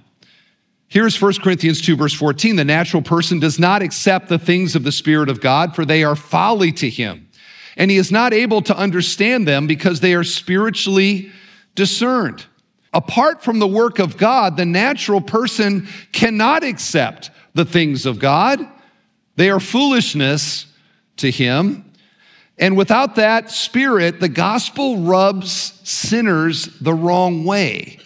Here's 0.88 1.22
1 1.22 1.34
Corinthians 1.44 1.82
2, 1.82 1.96
verse 1.96 2.14
14. 2.14 2.56
The 2.56 2.66
natural 2.66 3.04
person 3.04 3.40
does 3.40 3.60
not 3.60 3.84
accept 3.84 4.28
the 4.28 4.40
things 4.40 4.76
of 4.76 4.84
the 4.84 4.92
Spirit 4.92 5.30
of 5.30 5.40
God, 5.40 5.76
for 5.76 5.86
they 5.86 6.04
are 6.04 6.16
folly 6.16 6.72
to 6.74 6.90
him. 6.90 7.30
And 7.78 7.92
he 7.92 7.98
is 7.98 8.12
not 8.12 8.34
able 8.34 8.64
to 8.64 8.76
understand 8.76 9.48
them 9.48 9.68
because 9.68 10.00
they 10.00 10.16
are 10.16 10.24
spiritually 10.24 11.32
discerned. 11.76 12.46
Apart 12.92 13.44
from 13.44 13.60
the 13.60 13.68
work 13.68 14.00
of 14.00 14.18
God, 14.18 14.58
the 14.58 14.66
natural 14.66 15.22
person 15.22 15.88
cannot 16.12 16.64
accept 16.64 17.30
the 17.54 17.66
things 17.66 18.08
of 18.08 18.18
God. 18.18 18.68
They 19.40 19.50
are 19.52 19.62
foolishness 19.62 20.66
to 21.16 21.32
him. 21.32 21.86
And 22.58 22.76
without 22.76 23.16
that 23.16 23.50
spirit, 23.50 24.20
the 24.20 24.28
gospel 24.28 24.98
rubs 24.98 25.80
sinners 25.86 26.66
the 26.82 26.94
wrong 26.94 27.46
way. 27.46 28.00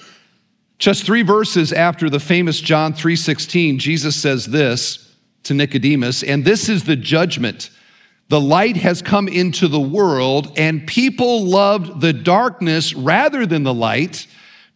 Just 0.77 1.07
3 1.07 1.23
verses 1.23 1.73
after 1.73 2.07
the 2.07 2.19
famous 2.19 2.61
John 2.61 2.93
3:16, 2.93 3.79
Jesus 3.79 4.15
says 4.15 4.45
this 4.45 5.09
to 5.41 5.55
Nicodemus, 5.55 6.21
and 6.21 6.45
this 6.45 6.69
is 6.69 6.83
the 6.83 6.95
judgment. 6.95 7.71
The 8.29 8.39
light 8.39 8.77
has 8.77 9.01
come 9.01 9.27
into 9.27 9.67
the 9.67 9.79
world, 9.79 10.53
and 10.55 10.85
people 10.85 11.45
loved 11.45 11.99
the 11.99 12.13
darkness 12.13 12.93
rather 12.93 13.47
than 13.47 13.63
the 13.63 13.73
light 13.73 14.27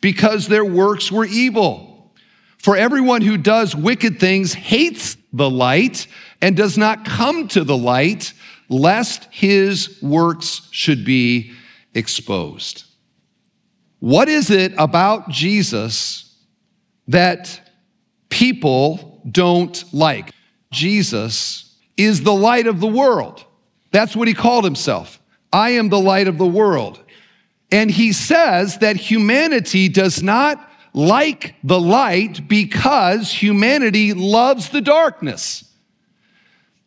because 0.01 0.47
their 0.47 0.65
works 0.65 1.11
were 1.11 1.25
evil. 1.25 2.11
For 2.57 2.75
everyone 2.75 3.21
who 3.21 3.37
does 3.37 3.75
wicked 3.75 4.19
things 4.19 4.53
hates 4.53 5.17
the 5.31 5.51
light 5.51 6.07
and 6.41 6.55
does 6.55 6.77
not 6.77 7.05
come 7.05 7.47
to 7.49 7.63
the 7.63 7.77
light, 7.77 8.33
lest 8.69 9.25
his 9.31 10.01
works 10.01 10.67
should 10.71 11.03
be 11.03 11.53
exposed. 11.93 12.85
What 13.99 14.29
is 14.29 14.51
it 14.51 14.73
about 14.77 15.29
Jesus 15.29 16.35
that 17.07 17.71
people 18.29 19.21
don't 19.29 19.83
like? 19.93 20.31
Jesus 20.71 21.75
is 21.95 22.21
the 22.21 22.33
light 22.33 22.67
of 22.67 22.79
the 22.79 22.87
world. 22.87 23.43
That's 23.91 24.15
what 24.15 24.27
he 24.27 24.33
called 24.33 24.63
himself. 24.63 25.19
I 25.51 25.71
am 25.71 25.89
the 25.89 25.99
light 25.99 26.27
of 26.27 26.37
the 26.37 26.45
world. 26.45 27.01
And 27.71 27.89
he 27.89 28.13
says 28.13 28.77
that 28.79 28.95
humanity 28.95 29.89
does 29.89 30.21
not 30.21 30.63
like 30.93 31.55
the 31.63 31.79
light 31.79 32.47
because 32.47 33.31
humanity 33.31 34.13
loves 34.13 34.69
the 34.69 34.81
darkness. 34.81 35.63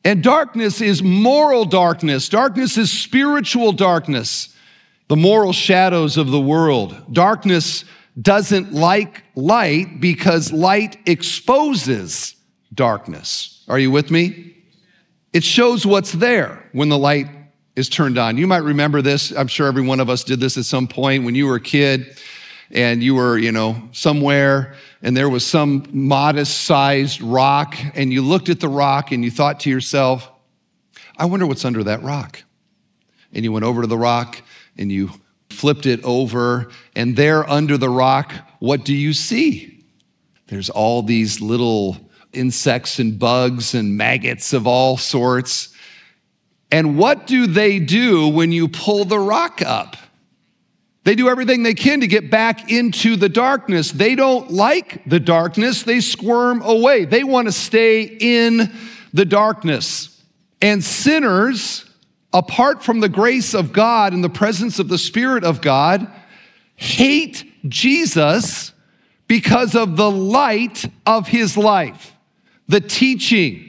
And 0.05 0.23
darkness 0.23 0.81
is 0.81 1.03
moral 1.03 1.65
darkness, 1.65 2.29
darkness 2.29 2.79
is 2.79 2.91
spiritual 2.91 3.73
darkness 3.73 4.55
the 5.11 5.17
moral 5.17 5.53
shadows 5.53 6.17
of 6.17 6.31
the 6.31 6.41
world. 6.41 6.95
Darkness 7.13 7.85
doesn't 8.23 8.73
like 8.73 9.25
light 9.35 10.01
because 10.01 10.53
light 10.53 10.99
exposes 11.05 12.37
darkness. 12.73 13.65
Are 13.67 13.81
you 13.81 13.91
with 13.91 14.13
me? 14.13 14.55
It 15.33 15.43
shows 15.43 15.85
what's 15.85 16.13
there 16.13 16.65
when 16.71 16.91
the 16.91 16.97
light 16.97 17.27
is 17.75 17.89
turned 17.89 18.19
on. 18.19 18.37
You 18.37 18.47
might 18.47 18.63
remember 18.63 19.03
this. 19.03 19.33
I'm 19.33 19.49
sure 19.49 19.67
every 19.67 19.83
one 19.83 19.99
of 19.99 20.09
us 20.09 20.23
did 20.23 20.39
this 20.39 20.57
at 20.57 20.65
some 20.65 20.87
point 20.87 21.25
when 21.25 21.35
you 21.35 21.49
were 21.49 21.57
a 21.57 21.61
kid 21.61 22.17
and 22.71 23.03
you 23.03 23.15
were, 23.15 23.39
you 23.39 23.53
know, 23.53 23.89
somewhere 23.93 24.75
and 25.03 25.17
there 25.17 25.29
was 25.29 25.45
some 25.45 25.87
modest 25.93 26.63
sized 26.63 27.21
rock 27.21 27.77
and 27.95 28.13
you 28.13 28.23
looked 28.23 28.49
at 28.49 28.61
the 28.61 28.69
rock 28.69 29.13
and 29.13 29.25
you 29.25 29.31
thought 29.31 29.61
to 29.61 29.71
yourself, 29.71 30.31
I 31.17 31.27
wonder 31.27 31.47
what's 31.47 31.65
under 31.65 31.85
that 31.85 32.03
rock. 32.03 32.43
And 33.33 33.45
you 33.45 33.53
went 33.53 33.65
over 33.65 33.83
to 33.83 33.87
the 33.87 33.99
rock 33.99 34.43
and 34.77 34.91
you 34.91 35.11
flipped 35.51 35.85
it 35.85 36.03
over, 36.05 36.71
and 36.97 37.17
there 37.17 37.49
under 37.51 37.77
the 37.77 37.89
rock, 37.89 38.33
what 38.61 38.85
do 38.85 38.95
you 38.95 39.13
see? 39.13 39.85
There's 40.47 40.71
all 40.71 41.03
these 41.03 41.41
little 41.41 41.99
insects 42.33 42.99
and 42.99 43.19
bugs 43.19 43.75
and 43.75 43.97
maggots 43.97 44.53
of 44.53 44.67
all 44.67 44.97
sorts. 44.97 45.75
And 46.71 46.97
what 46.97 47.27
do 47.27 47.47
they 47.47 47.79
do 47.79 48.29
when 48.29 48.53
you 48.53 48.69
pull 48.69 49.05
the 49.05 49.19
rock 49.19 49.61
up? 49.61 49.97
They 51.05 51.15
do 51.15 51.29
everything 51.29 51.63
they 51.63 51.75
can 51.75 52.01
to 52.01 52.07
get 52.07 52.31
back 52.31 52.71
into 52.71 53.17
the 53.17 53.29
darkness. 53.29 53.91
They 53.91 54.15
don't 54.15 54.51
like 54.51 55.05
the 55.07 55.21
darkness, 55.21 55.83
they 55.83 56.01
squirm 56.01 56.63
away. 56.63 57.05
They 57.05 57.25
want 57.25 57.49
to 57.49 57.53
stay 57.53 58.03
in 58.03 58.73
the 59.13 59.25
darkness. 59.25 60.23
And 60.61 60.85
sinners 60.85 61.91
apart 62.33 62.83
from 62.83 63.01
the 63.01 63.09
grace 63.09 63.55
of 63.55 63.73
God 63.73 64.13
and 64.13 64.23
the 64.23 64.31
presence 64.31 64.79
of 64.79 64.89
the 64.89 64.99
Spirit 64.99 65.45
of 65.45 65.61
God, 65.61 66.11
hate 66.77 67.45
Jesus 67.69 68.73
because 69.27 69.75
of 69.75 69.97
the 69.97 70.11
light 70.11 70.91
of 71.07 71.29
his 71.29 71.57
life, 71.57 72.17
the 72.69 72.81
teaching. 72.81 73.67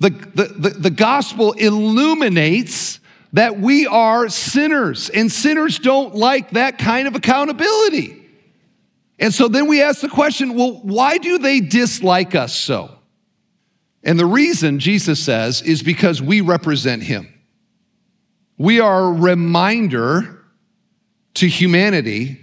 The, 0.00 0.10
the, 0.10 0.44
the, 0.44 0.70
the, 0.70 0.90
gospel 0.90 1.54
illuminates 1.54 3.00
that 3.32 3.58
we 3.58 3.86
are 3.86 4.28
sinners, 4.28 5.10
and 5.10 5.30
sinners 5.30 5.78
don't 5.78 6.14
like 6.14 6.52
that 6.52 6.78
kind 6.78 7.06
of 7.06 7.14
accountability. 7.14 8.26
And 9.18 9.34
so 9.34 9.48
then 9.48 9.66
we 9.66 9.82
ask 9.82 10.00
the 10.00 10.08
question 10.08 10.54
well, 10.54 10.80
why 10.82 11.18
do 11.18 11.38
they 11.38 11.60
dislike 11.60 12.34
us 12.34 12.54
so? 12.54 12.94
And 14.02 14.18
the 14.18 14.26
reason, 14.26 14.78
Jesus 14.78 15.22
says, 15.22 15.60
is 15.60 15.82
because 15.82 16.22
we 16.22 16.40
represent 16.40 17.02
him. 17.02 17.34
We 18.56 18.80
are 18.80 19.04
a 19.04 19.12
reminder 19.12 20.44
to 21.34 21.48
humanity 21.48 22.40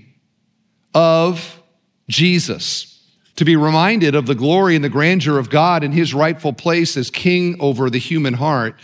of 0.93 1.61
Jesus. 2.07 2.91
To 3.37 3.45
be 3.45 3.57
reminded 3.57 4.15
of 4.15 4.27
the 4.27 4.35
glory 4.35 4.75
and 4.75 4.83
the 4.83 4.89
grandeur 4.89 5.37
of 5.37 5.49
God 5.49 5.83
and 5.83 5.93
his 5.93 6.13
rightful 6.13 6.53
place 6.53 6.95
as 6.95 7.09
king 7.09 7.57
over 7.59 7.89
the 7.89 7.99
human 7.99 8.33
heart 8.33 8.79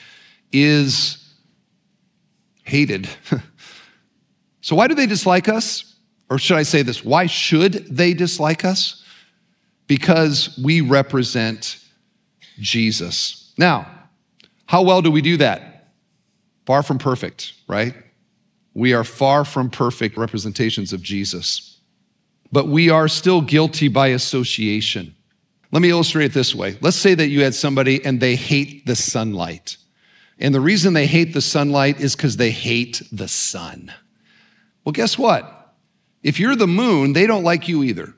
is 0.51 1.20
hated. 2.63 3.09
so, 4.61 4.75
why 4.75 4.87
do 4.87 4.95
they 4.95 5.05
dislike 5.05 5.47
us? 5.49 5.95
Or 6.29 6.37
should 6.37 6.57
I 6.57 6.63
say 6.63 6.81
this? 6.81 7.03
Why 7.03 7.25
should 7.25 7.73
they 7.95 8.13
dislike 8.13 8.63
us? 8.63 9.03
Because 9.87 10.57
we 10.63 10.79
represent 10.79 11.77
Jesus. 12.57 13.53
Now, 13.57 13.87
how 14.65 14.83
well 14.83 15.01
do 15.01 15.11
we 15.11 15.21
do 15.21 15.37
that? 15.37 15.89
Far 16.65 16.83
from 16.83 16.99
perfect, 16.99 17.53
right? 17.67 17.93
We 18.73 18.93
are 18.93 19.03
far 19.03 19.43
from 19.43 19.69
perfect 19.69 20.15
representations 20.15 20.93
of 20.93 21.01
Jesus, 21.01 21.79
but 22.51 22.67
we 22.67 22.89
are 22.89 23.09
still 23.09 23.41
guilty 23.41 23.89
by 23.89 24.07
association. 24.07 25.13
Let 25.71 25.81
me 25.81 25.89
illustrate 25.89 26.25
it 26.25 26.33
this 26.33 26.55
way. 26.55 26.77
Let's 26.81 26.97
say 26.97 27.13
that 27.15 27.27
you 27.27 27.43
had 27.43 27.55
somebody 27.55 28.03
and 28.05 28.19
they 28.19 28.35
hate 28.35 28.85
the 28.85 28.95
sunlight. 28.95 29.77
And 30.41 30.53
the 30.53 30.59
reason 30.59 30.93
they 30.93 31.07
hate 31.07 31.33
the 31.33 31.41
sunlight 31.41 32.01
is 32.01 32.15
because 32.15 32.37
they 32.37 32.51
hate 32.51 33.01
the 33.11 33.27
sun. 33.27 33.93
Well, 34.83 34.93
guess 34.93 35.17
what? 35.17 35.75
If 36.23 36.39
you're 36.39 36.55
the 36.55 36.67
moon, 36.67 37.13
they 37.13 37.27
don't 37.27 37.43
like 37.43 37.67
you 37.67 37.83
either. 37.83 38.15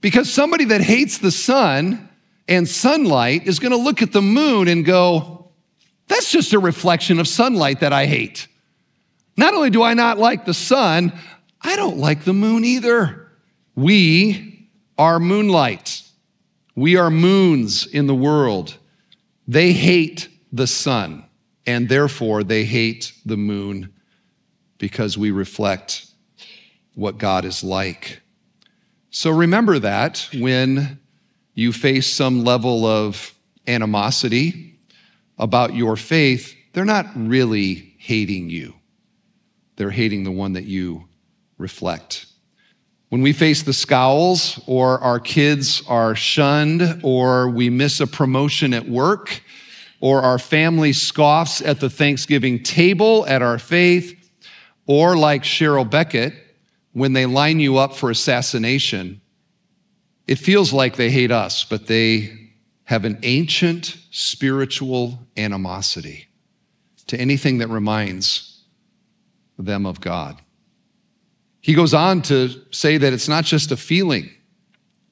Because 0.00 0.30
somebody 0.30 0.66
that 0.66 0.82
hates 0.82 1.18
the 1.18 1.30
sun 1.30 2.08
and 2.46 2.68
sunlight 2.68 3.46
is 3.46 3.58
to 3.72 3.78
look 3.78 4.02
at 4.02 4.12
the 4.12 4.22
moon 4.22 4.68
and 4.68 4.84
go, 4.84 5.52
that's 6.06 6.30
just 6.30 6.52
a 6.52 6.58
reflection 6.58 7.18
of 7.18 7.26
sunlight 7.26 7.80
that 7.80 7.92
I 7.92 8.06
hate. 8.06 8.46
Not 9.36 9.54
only 9.54 9.70
do 9.70 9.82
I 9.82 9.94
not 9.94 10.18
like 10.18 10.44
the 10.44 10.54
sun, 10.54 11.18
I 11.60 11.76
don't 11.76 11.96
like 11.96 12.24
the 12.24 12.34
moon 12.34 12.64
either. 12.64 13.30
We 13.74 14.68
are 14.98 15.18
moonlight. 15.18 16.02
We 16.76 16.96
are 16.96 17.10
moons 17.10 17.86
in 17.86 18.06
the 18.06 18.14
world. 18.14 18.76
They 19.48 19.72
hate 19.72 20.28
the 20.52 20.66
sun, 20.66 21.23
and 21.66 21.88
therefore 21.88 22.44
they 22.44 22.64
hate 22.64 23.12
the 23.24 23.36
moon 23.36 23.92
because 24.78 25.16
we 25.16 25.30
reflect 25.30 26.06
what 26.94 27.18
God 27.18 27.44
is 27.44 27.64
like. 27.64 28.20
So 29.10 29.30
remember 29.30 29.78
that 29.78 30.28
when 30.34 30.98
you 31.54 31.72
face 31.72 32.06
some 32.06 32.44
level 32.44 32.84
of 32.84 33.32
animosity 33.66 34.78
about 35.38 35.74
your 35.74 35.96
faith, 35.96 36.54
they're 36.72 36.84
not 36.84 37.06
really 37.14 37.94
hating 37.98 38.50
you. 38.50 38.74
They're 39.76 39.90
hating 39.90 40.24
the 40.24 40.32
one 40.32 40.52
that 40.54 40.64
you 40.64 41.08
reflect. 41.58 42.26
When 43.08 43.22
we 43.22 43.32
face 43.32 43.62
the 43.62 43.72
scowls, 43.72 44.60
or 44.66 44.98
our 44.98 45.20
kids 45.20 45.82
are 45.86 46.16
shunned, 46.16 47.00
or 47.04 47.48
we 47.48 47.70
miss 47.70 48.00
a 48.00 48.08
promotion 48.08 48.74
at 48.74 48.88
work, 48.88 49.40
or 50.04 50.20
our 50.20 50.38
family 50.38 50.92
scoffs 50.92 51.62
at 51.62 51.80
the 51.80 51.88
Thanksgiving 51.88 52.62
table 52.62 53.24
at 53.26 53.40
our 53.40 53.58
faith, 53.58 54.14
or 54.86 55.16
like 55.16 55.42
Cheryl 55.42 55.90
Beckett, 55.90 56.34
when 56.92 57.14
they 57.14 57.24
line 57.24 57.58
you 57.58 57.78
up 57.78 57.96
for 57.96 58.10
assassination, 58.10 59.22
it 60.26 60.34
feels 60.34 60.74
like 60.74 60.96
they 60.96 61.10
hate 61.10 61.30
us, 61.30 61.64
but 61.64 61.86
they 61.86 62.50
have 62.84 63.06
an 63.06 63.18
ancient 63.22 63.96
spiritual 64.10 65.18
animosity 65.38 66.26
to 67.06 67.18
anything 67.18 67.56
that 67.56 67.68
reminds 67.68 68.62
them 69.58 69.86
of 69.86 70.02
God. 70.02 70.38
He 71.62 71.72
goes 71.72 71.94
on 71.94 72.20
to 72.24 72.50
say 72.72 72.98
that 72.98 73.14
it's 73.14 73.26
not 73.26 73.46
just 73.46 73.72
a 73.72 73.76
feeling, 73.78 74.28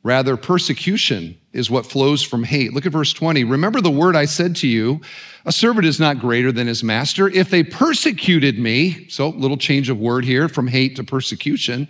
rather, 0.02 0.36
persecution 0.36 1.38
is 1.52 1.70
what 1.70 1.86
flows 1.86 2.22
from 2.22 2.44
hate. 2.44 2.72
Look 2.72 2.86
at 2.86 2.92
verse 2.92 3.12
20. 3.12 3.44
Remember 3.44 3.80
the 3.80 3.90
word 3.90 4.16
I 4.16 4.24
said 4.24 4.56
to 4.56 4.68
you 4.68 5.00
a 5.44 5.52
servant 5.52 5.86
is 5.86 5.98
not 5.98 6.20
greater 6.20 6.52
than 6.52 6.66
his 6.66 6.84
master. 6.84 7.28
If 7.28 7.50
they 7.50 7.64
persecuted 7.64 8.58
me, 8.58 9.08
so 9.08 9.28
little 9.30 9.56
change 9.56 9.88
of 9.88 9.98
word 9.98 10.24
here 10.24 10.48
from 10.48 10.68
hate 10.68 10.96
to 10.96 11.04
persecution, 11.04 11.88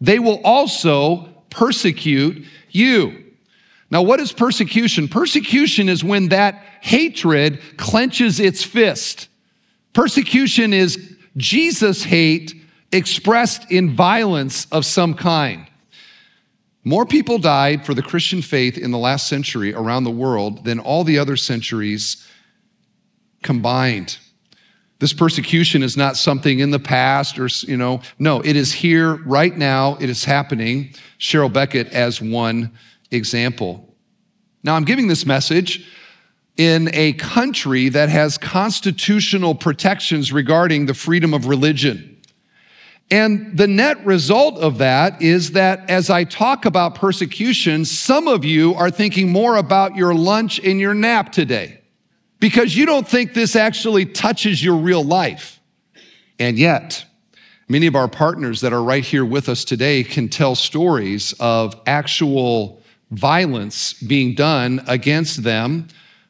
they 0.00 0.18
will 0.18 0.40
also 0.42 1.28
persecute 1.50 2.44
you. 2.70 3.24
Now, 3.90 4.02
what 4.02 4.20
is 4.20 4.32
persecution? 4.32 5.06
Persecution 5.06 5.88
is 5.88 6.02
when 6.02 6.28
that 6.28 6.54
hatred 6.80 7.60
clenches 7.76 8.40
its 8.40 8.64
fist. 8.64 9.28
Persecution 9.92 10.72
is 10.72 11.16
Jesus' 11.36 12.04
hate 12.04 12.54
expressed 12.90 13.70
in 13.70 13.94
violence 13.94 14.66
of 14.72 14.84
some 14.84 15.14
kind. 15.14 15.66
More 16.84 17.06
people 17.06 17.38
died 17.38 17.86
for 17.86 17.94
the 17.94 18.02
Christian 18.02 18.42
faith 18.42 18.76
in 18.76 18.90
the 18.90 18.98
last 18.98 19.26
century 19.26 19.74
around 19.74 20.04
the 20.04 20.10
world 20.10 20.64
than 20.64 20.78
all 20.78 21.02
the 21.02 21.18
other 21.18 21.36
centuries 21.36 22.26
combined. 23.42 24.18
This 24.98 25.14
persecution 25.14 25.82
is 25.82 25.96
not 25.96 26.16
something 26.16 26.60
in 26.60 26.70
the 26.70 26.78
past 26.78 27.38
or, 27.38 27.48
you 27.66 27.76
know, 27.76 28.00
no, 28.18 28.40
it 28.40 28.54
is 28.54 28.72
here 28.72 29.14
right 29.24 29.56
now. 29.56 29.96
It 29.96 30.10
is 30.10 30.24
happening. 30.24 30.94
Cheryl 31.18 31.52
Beckett 31.52 31.88
as 31.88 32.20
one 32.20 32.70
example. 33.10 33.94
Now, 34.62 34.76
I'm 34.76 34.84
giving 34.84 35.08
this 35.08 35.26
message 35.26 35.90
in 36.56 36.88
a 36.92 37.14
country 37.14 37.88
that 37.88 38.08
has 38.08 38.38
constitutional 38.38 39.54
protections 39.54 40.32
regarding 40.32 40.86
the 40.86 40.94
freedom 40.94 41.34
of 41.34 41.46
religion. 41.46 42.13
And 43.10 43.56
the 43.56 43.66
net 43.66 44.04
result 44.06 44.58
of 44.58 44.78
that 44.78 45.20
is 45.20 45.52
that 45.52 45.88
as 45.90 46.08
I 46.08 46.24
talk 46.24 46.64
about 46.64 46.94
persecution, 46.94 47.84
some 47.84 48.28
of 48.28 48.44
you 48.44 48.74
are 48.74 48.90
thinking 48.90 49.30
more 49.30 49.56
about 49.56 49.94
your 49.94 50.14
lunch 50.14 50.58
and 50.58 50.80
your 50.80 50.94
nap 50.94 51.30
today 51.30 51.80
because 52.40 52.76
you 52.76 52.86
don't 52.86 53.06
think 53.06 53.34
this 53.34 53.56
actually 53.56 54.06
touches 54.06 54.64
your 54.64 54.76
real 54.76 55.04
life. 55.04 55.60
And 56.38 56.58
yet, 56.58 57.04
many 57.68 57.86
of 57.86 57.94
our 57.94 58.08
partners 58.08 58.62
that 58.62 58.72
are 58.72 58.82
right 58.82 59.04
here 59.04 59.24
with 59.24 59.48
us 59.48 59.64
today 59.64 60.02
can 60.02 60.28
tell 60.28 60.54
stories 60.54 61.34
of 61.38 61.78
actual 61.86 62.82
violence 63.10 63.92
being 63.92 64.34
done 64.34 64.82
against 64.88 65.42
them, 65.42 65.88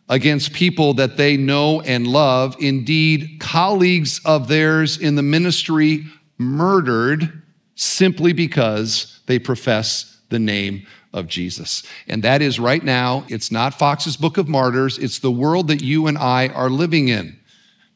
against 0.09 0.53
people 0.53 0.93
that 0.95 1.17
they 1.17 1.37
know 1.37 1.81
and 1.83 2.07
love, 2.07 2.57
indeed, 2.59 3.39
colleagues 3.41 4.21
of 4.25 4.49
theirs 4.49 4.99
in 4.99 5.15
the 5.15 5.23
ministry 5.23 6.05
murdered 6.39 7.43
simply 7.75 8.33
because 8.33 9.21
they 9.27 9.39
profess 9.39 10.19
the 10.29 10.39
name 10.39 10.87
of 11.13 11.29
Jesus. 11.29 11.85
And 12.09 12.23
that 12.25 12.43
is 12.43 12.59
right 12.59 12.83
now, 12.83 13.25
it's 13.29 13.53
not 13.53 13.75
Fox's 13.75 14.17
Book 14.17 14.37
of 14.37 14.49
Martyrs, 14.49 14.99
it's 14.99 15.21
the 15.21 15.31
world 15.31 15.69
that 15.69 15.83
you 15.83 16.07
and 16.07 16.19
I 16.19 16.49
are 16.49 16.69
living 16.69 17.09
in. 17.09 17.39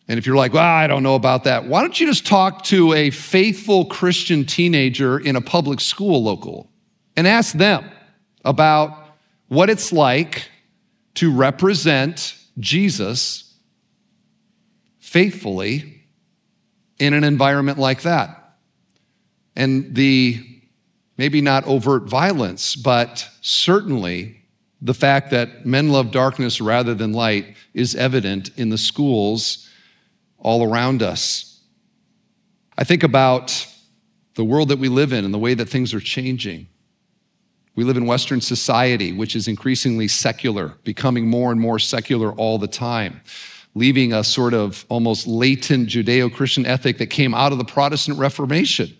And 0.06 0.18
if 0.18 0.26
you're 0.26 0.36
like, 0.36 0.54
well, 0.54 0.64
I 0.64 0.86
don't 0.86 1.02
know 1.02 1.16
about 1.16 1.44
that, 1.44 1.66
why 1.66 1.82
don't 1.82 1.98
you 2.00 2.06
just 2.06 2.26
talk 2.26 2.64
to 2.64 2.94
a 2.94 3.10
faithful 3.10 3.84
Christian 3.86 4.46
teenager 4.46 5.18
in 5.18 5.36
a 5.36 5.40
public 5.40 5.80
school 5.80 6.22
local 6.22 6.70
and 7.16 7.26
ask 7.26 7.54
them 7.54 7.90
about 8.44 8.96
what 9.48 9.68
it's 9.68 9.92
like 9.92 10.48
to 11.14 11.32
represent 11.32 12.36
Jesus 12.58 13.54
faithfully 15.00 15.97
in 16.98 17.14
an 17.14 17.24
environment 17.24 17.78
like 17.78 18.02
that. 18.02 18.56
And 19.56 19.94
the 19.94 20.44
maybe 21.16 21.40
not 21.40 21.66
overt 21.66 22.04
violence, 22.04 22.76
but 22.76 23.28
certainly 23.40 24.40
the 24.80 24.94
fact 24.94 25.30
that 25.32 25.66
men 25.66 25.90
love 25.90 26.12
darkness 26.12 26.60
rather 26.60 26.94
than 26.94 27.12
light 27.12 27.56
is 27.74 27.96
evident 27.96 28.50
in 28.56 28.68
the 28.68 28.78
schools 28.78 29.68
all 30.38 30.62
around 30.62 31.02
us. 31.02 31.60
I 32.76 32.84
think 32.84 33.02
about 33.02 33.66
the 34.34 34.44
world 34.44 34.68
that 34.68 34.78
we 34.78 34.88
live 34.88 35.12
in 35.12 35.24
and 35.24 35.34
the 35.34 35.38
way 35.38 35.54
that 35.54 35.68
things 35.68 35.92
are 35.92 36.00
changing. 36.00 36.68
We 37.74 37.82
live 37.82 37.96
in 37.96 38.06
Western 38.06 38.40
society, 38.40 39.12
which 39.12 39.34
is 39.34 39.48
increasingly 39.48 40.06
secular, 40.06 40.74
becoming 40.84 41.28
more 41.28 41.50
and 41.50 41.60
more 41.60 41.80
secular 41.80 42.32
all 42.32 42.58
the 42.58 42.68
time, 42.68 43.20
leaving 43.78 44.12
a 44.12 44.24
sort 44.24 44.54
of 44.54 44.84
almost 44.88 45.26
latent 45.26 45.88
Judeo 45.88 46.32
Christian 46.32 46.66
ethic 46.66 46.98
that 46.98 47.06
came 47.06 47.34
out 47.34 47.52
of 47.52 47.58
the 47.58 47.64
Protestant 47.64 48.18
Reformation 48.18 48.94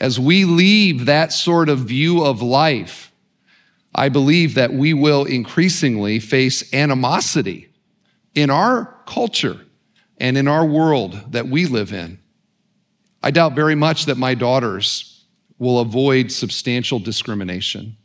as 0.00 0.18
we 0.18 0.44
leave 0.44 1.06
that 1.06 1.32
sort 1.32 1.68
of 1.68 1.80
view 1.80 2.24
of 2.24 2.40
life, 2.40 3.12
I 3.94 4.08
believe 4.08 4.54
that 4.54 4.72
we 4.72 4.94
will 4.94 5.24
increasingly 5.24 6.18
face 6.18 6.72
animosity 6.72 7.68
in 8.34 8.48
our 8.48 8.96
culture 9.06 9.60
and 10.18 10.38
in 10.38 10.48
our 10.48 10.64
world 10.64 11.32
that 11.32 11.48
we 11.48 11.66
live 11.66 11.92
in. 11.92 12.18
I 13.22 13.30
doubt 13.30 13.54
very 13.54 13.74
much 13.74 14.06
that 14.06 14.16
my 14.16 14.34
daughters 14.34 15.26
will 15.58 15.80
avoid 15.80 16.32
substantial 16.32 16.98
discrimination 16.98 17.96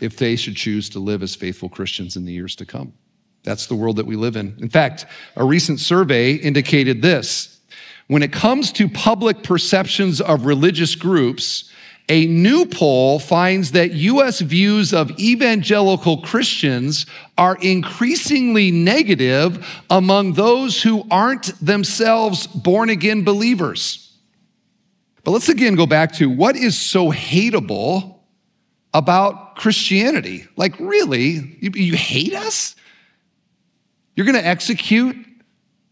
if 0.00 0.16
they 0.16 0.34
should 0.34 0.56
choose 0.56 0.88
to 0.90 0.98
live 0.98 1.22
as 1.22 1.36
faithful 1.36 1.68
Christians 1.68 2.16
in 2.16 2.24
the 2.24 2.32
years 2.32 2.56
to 2.56 2.66
come. 2.66 2.92
That's 3.48 3.66
the 3.66 3.74
world 3.74 3.96
that 3.96 4.04
we 4.04 4.14
live 4.14 4.36
in. 4.36 4.54
In 4.60 4.68
fact, 4.68 5.06
a 5.34 5.42
recent 5.42 5.80
survey 5.80 6.34
indicated 6.34 7.00
this 7.00 7.58
when 8.06 8.22
it 8.22 8.30
comes 8.30 8.70
to 8.72 8.90
public 8.90 9.42
perceptions 9.42 10.20
of 10.20 10.44
religious 10.44 10.94
groups, 10.94 11.72
a 12.10 12.26
new 12.26 12.66
poll 12.66 13.18
finds 13.18 13.72
that 13.72 13.92
U.S. 13.92 14.40
views 14.40 14.92
of 14.92 15.18
evangelical 15.18 16.18
Christians 16.18 17.06
are 17.38 17.56
increasingly 17.62 18.70
negative 18.70 19.66
among 19.88 20.34
those 20.34 20.82
who 20.82 21.06
aren't 21.10 21.46
themselves 21.64 22.46
born 22.46 22.90
again 22.90 23.24
believers. 23.24 24.14
But 25.24 25.30
let's 25.30 25.48
again 25.48 25.74
go 25.74 25.86
back 25.86 26.12
to 26.16 26.28
what 26.28 26.54
is 26.54 26.76
so 26.76 27.10
hateable 27.10 28.18
about 28.92 29.56
Christianity? 29.56 30.46
Like, 30.56 30.78
really? 30.78 31.56
You, 31.60 31.70
you 31.74 31.96
hate 31.96 32.34
us? 32.34 32.74
You're 34.18 34.24
going 34.24 34.34
to 34.34 34.44
execute 34.44 35.16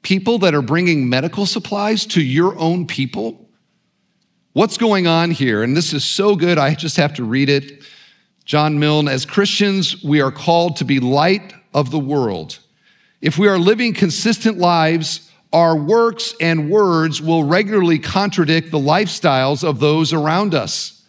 people 0.03 0.39
that 0.39 0.53
are 0.53 0.61
bringing 0.61 1.09
medical 1.09 1.47
supplies 1.47 2.05
to 2.07 2.21
your 2.21 2.59
own 2.59 2.89
people? 2.89 3.49
What's 4.53 4.79
going 4.79 5.07
on 5.07 5.31
here? 5.31 5.63
And 5.63 5.77
this 5.77 5.93
is 5.93 6.03
so 6.03 6.35
good, 6.35 6.59
I 6.59 6.75
just 6.75 6.97
have 6.97 7.15
to 7.15 7.25
read 7.25 7.49
it. 7.49 7.85
John 8.45 8.81
Milne, 8.81 9.07
as 9.07 9.25
Christians, 9.27 10.03
we 10.03 10.21
are 10.21 10.33
called 10.33 10.75
to 10.79 10.85
be 10.85 10.99
light 10.99 11.55
of 11.73 11.93
the 11.93 12.01
world. 12.01 12.59
If 13.21 13.39
we 13.39 13.47
are 13.47 13.61
living 13.61 13.95
consistent 13.95 14.59
lives, 14.59 15.31
our 15.53 15.77
works 15.77 16.35
and 16.41 16.69
words 16.69 17.23
will 17.23 17.45
regularly 17.45 18.01
contradict 18.01 18.73
the 18.73 18.79
lifestyles 18.81 19.63
of 19.63 19.79
those 19.79 20.13
around 20.13 20.53
us. 20.53 21.05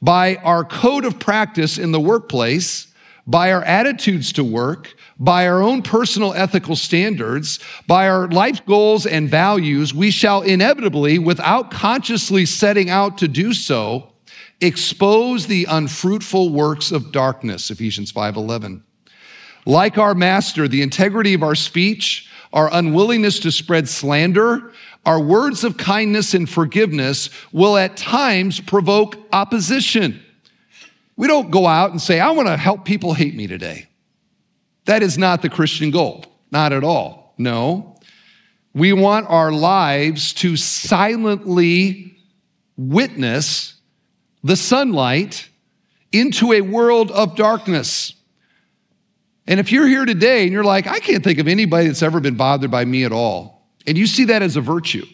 By 0.00 0.36
our 0.36 0.64
code 0.64 1.04
of 1.04 1.18
practice 1.18 1.76
in 1.76 1.92
the 1.92 2.00
workplace, 2.00 2.87
by 3.28 3.52
our 3.52 3.62
attitudes 3.64 4.32
to 4.32 4.42
work, 4.42 4.96
by 5.18 5.46
our 5.46 5.62
own 5.62 5.82
personal 5.82 6.32
ethical 6.32 6.74
standards, 6.74 7.58
by 7.86 8.08
our 8.08 8.26
life 8.28 8.64
goals 8.64 9.04
and 9.04 9.28
values, 9.28 9.92
we 9.92 10.10
shall 10.10 10.40
inevitably, 10.40 11.18
without 11.18 11.70
consciously 11.70 12.46
setting 12.46 12.88
out 12.88 13.18
to 13.18 13.28
do 13.28 13.52
so, 13.52 14.14
expose 14.62 15.46
the 15.46 15.66
unfruitful 15.68 16.48
works 16.48 16.90
of 16.90 17.12
darkness, 17.12 17.70
Ephesians 17.70 18.10
5:11. 18.10 18.82
Like 19.66 19.98
our 19.98 20.14
master, 20.14 20.66
the 20.66 20.80
integrity 20.80 21.34
of 21.34 21.42
our 21.42 21.54
speech, 21.54 22.26
our 22.54 22.70
unwillingness 22.72 23.38
to 23.40 23.52
spread 23.52 23.90
slander, 23.90 24.72
our 25.04 25.20
words 25.20 25.64
of 25.64 25.76
kindness 25.76 26.32
and 26.32 26.48
forgiveness 26.48 27.28
will 27.52 27.76
at 27.76 27.98
times 27.98 28.60
provoke 28.60 29.18
opposition. 29.34 30.22
We 31.18 31.26
don't 31.26 31.50
go 31.50 31.66
out 31.66 31.90
and 31.90 32.00
say, 32.00 32.20
I 32.20 32.30
want 32.30 32.46
to 32.46 32.56
help 32.56 32.84
people 32.84 33.12
hate 33.12 33.34
me 33.34 33.48
today. 33.48 33.88
That 34.84 35.02
is 35.02 35.18
not 35.18 35.42
the 35.42 35.50
Christian 35.50 35.90
goal, 35.90 36.24
not 36.52 36.72
at 36.72 36.84
all. 36.84 37.34
No. 37.36 37.96
We 38.72 38.92
want 38.92 39.26
our 39.28 39.50
lives 39.50 40.32
to 40.34 40.56
silently 40.56 42.16
witness 42.76 43.74
the 44.44 44.54
sunlight 44.54 45.48
into 46.12 46.52
a 46.52 46.60
world 46.60 47.10
of 47.10 47.34
darkness. 47.34 48.14
And 49.48 49.58
if 49.58 49.72
you're 49.72 49.88
here 49.88 50.04
today 50.04 50.44
and 50.44 50.52
you're 50.52 50.62
like, 50.62 50.86
I 50.86 51.00
can't 51.00 51.24
think 51.24 51.40
of 51.40 51.48
anybody 51.48 51.88
that's 51.88 52.02
ever 52.04 52.20
been 52.20 52.36
bothered 52.36 52.70
by 52.70 52.84
me 52.84 53.02
at 53.02 53.10
all, 53.10 53.66
and 53.88 53.98
you 53.98 54.06
see 54.06 54.26
that 54.26 54.42
as 54.42 54.54
a 54.54 54.60
virtue, 54.60 55.04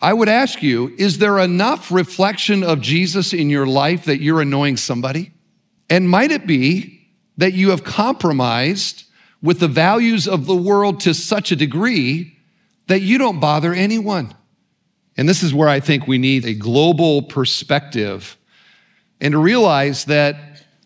I 0.00 0.12
would 0.12 0.28
ask 0.28 0.62
you, 0.62 0.94
is 0.96 1.18
there 1.18 1.40
enough 1.40 1.90
reflection 1.90 2.62
of 2.62 2.80
Jesus 2.80 3.32
in 3.32 3.50
your 3.50 3.66
life 3.66 4.04
that 4.04 4.20
you're 4.20 4.40
annoying 4.40 4.76
somebody? 4.76 5.32
And 5.90 6.08
might 6.08 6.30
it 6.30 6.46
be 6.46 7.08
that 7.36 7.52
you 7.52 7.70
have 7.70 7.84
compromised 7.84 9.04
with 9.42 9.58
the 9.58 9.68
values 9.68 10.28
of 10.28 10.46
the 10.46 10.56
world 10.56 11.00
to 11.00 11.12
such 11.12 11.50
a 11.50 11.56
degree 11.56 12.36
that 12.86 13.00
you 13.00 13.18
don't 13.18 13.40
bother 13.40 13.74
anyone? 13.74 14.34
And 15.16 15.28
this 15.28 15.42
is 15.42 15.52
where 15.52 15.68
I 15.68 15.80
think 15.80 16.06
we 16.06 16.16
need 16.16 16.46
a 16.46 16.54
global 16.54 17.22
perspective 17.22 18.38
and 19.20 19.32
to 19.32 19.38
realize 19.38 20.06
that 20.06 20.36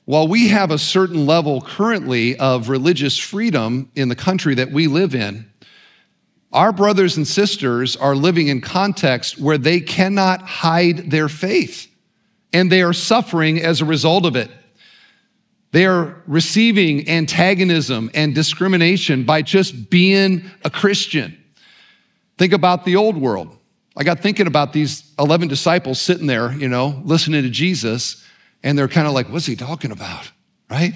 while 0.07 0.29
we 0.29 0.49
have 0.49 0.71
a 0.71 0.79
certain 0.79 1.25
level 1.25 1.61
currently 1.61 2.37
of 2.39 2.69
religious 2.69 3.19
freedom 3.19 3.91
in 3.95 4.09
the 4.09 4.17
country 4.17 4.55
that 4.57 4.71
we 4.71 4.87
live 4.87 5.15
in, 5.15 5.51
our 6.53 6.73
brothers 6.73 7.17
and 7.17 7.27
sisters 7.27 7.97
are 7.97 8.15
living 8.15 8.49
in 8.49 8.61
context 8.61 9.39
where 9.39 9.59
they 9.59 9.81
cannot 9.81 10.43
hide 10.43 11.11
their 11.11 11.29
faith 11.29 11.91
and 12.53 12.71
they 12.71 12.83
are 12.83 12.93
suffering 12.93 13.61
as 13.61 13.81
a 13.81 13.85
result 13.85 14.27
of 14.27 14.37
it. 14.37 14.51
They 15.75 15.87
are 15.87 16.23
receiving 16.29 17.09
antagonism 17.09 18.09
and 18.15 18.33
discrimination 18.33 19.25
by 19.25 19.43
just 19.43 19.91
being 19.91 20.49
a 20.63 20.71
Christian. 20.71 21.37
Think 22.39 22.53
about 22.53 22.85
the 22.85 22.95
old 22.95 23.17
world. 23.17 23.59
I 23.97 24.05
got 24.05 24.21
thinking 24.21 24.47
about 24.47 24.73
these 24.73 25.13
11 25.19 25.49
disciples 25.49 26.01
sitting 26.01 26.29
there, 26.29 26.53
you 26.53 26.69
know, 26.69 27.03
listening 27.05 27.43
to 27.43 27.51
Jesus 27.51 28.25
and 28.63 28.79
they're 28.79 28.87
kind 28.87 29.09
of 29.09 29.15
like, 29.15 29.29
what's 29.31 29.47
he 29.47 29.57
talking 29.57 29.91
about? 29.91 30.31
Right? 30.71 30.93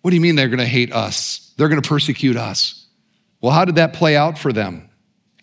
What 0.00 0.12
do 0.12 0.14
you 0.14 0.22
mean 0.22 0.34
they're 0.34 0.48
going 0.48 0.60
to 0.60 0.64
hate 0.64 0.94
us? 0.94 1.52
They're 1.58 1.68
going 1.68 1.82
to 1.82 1.86
persecute 1.86 2.38
us. 2.38 2.86
Well, 3.42 3.52
how 3.52 3.66
did 3.66 3.74
that 3.74 3.92
play 3.92 4.16
out 4.16 4.38
for 4.38 4.50
them? 4.50 4.88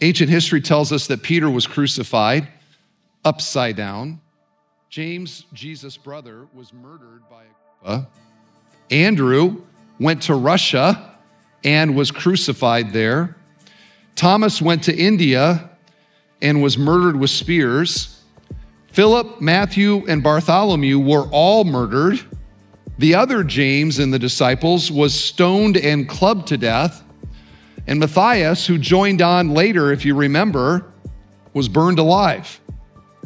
Ancient 0.01 0.31
history 0.31 0.61
tells 0.61 0.91
us 0.91 1.05
that 1.07 1.21
Peter 1.21 1.47
was 1.47 1.67
crucified 1.67 2.47
upside 3.23 3.75
down. 3.75 4.19
James, 4.89 5.45
Jesus' 5.53 5.95
brother, 5.95 6.47
was 6.55 6.73
murdered 6.73 7.21
by 7.29 7.43
a. 7.85 8.07
Andrew 8.89 9.63
went 9.99 10.23
to 10.23 10.35
Russia 10.35 11.15
and 11.63 11.95
was 11.95 12.11
crucified 12.11 12.93
there. 12.93 13.35
Thomas 14.15 14.61
went 14.61 14.83
to 14.83 14.95
India 14.95 15.69
and 16.41 16.61
was 16.61 16.77
murdered 16.77 17.15
with 17.15 17.29
spears. 17.29 18.21
Philip, 18.91 19.41
Matthew, 19.41 20.05
and 20.07 20.23
Bartholomew 20.23 20.99
were 20.99 21.27
all 21.29 21.63
murdered. 21.63 22.19
The 22.97 23.15
other 23.15 23.43
James 23.43 23.99
and 23.99 24.11
the 24.11 24.19
disciples 24.19 24.91
was 24.91 25.13
stoned 25.13 25.77
and 25.77 26.09
clubbed 26.09 26.47
to 26.47 26.57
death. 26.57 27.03
And 27.85 27.99
Matthias, 27.99 28.65
who 28.65 28.77
joined 28.77 29.21
on 29.21 29.51
later, 29.51 29.91
if 29.91 30.03
you 30.03 30.15
remember, 30.15 30.91
was 31.53 31.69
burned 31.69 31.99
alive. 31.99 32.59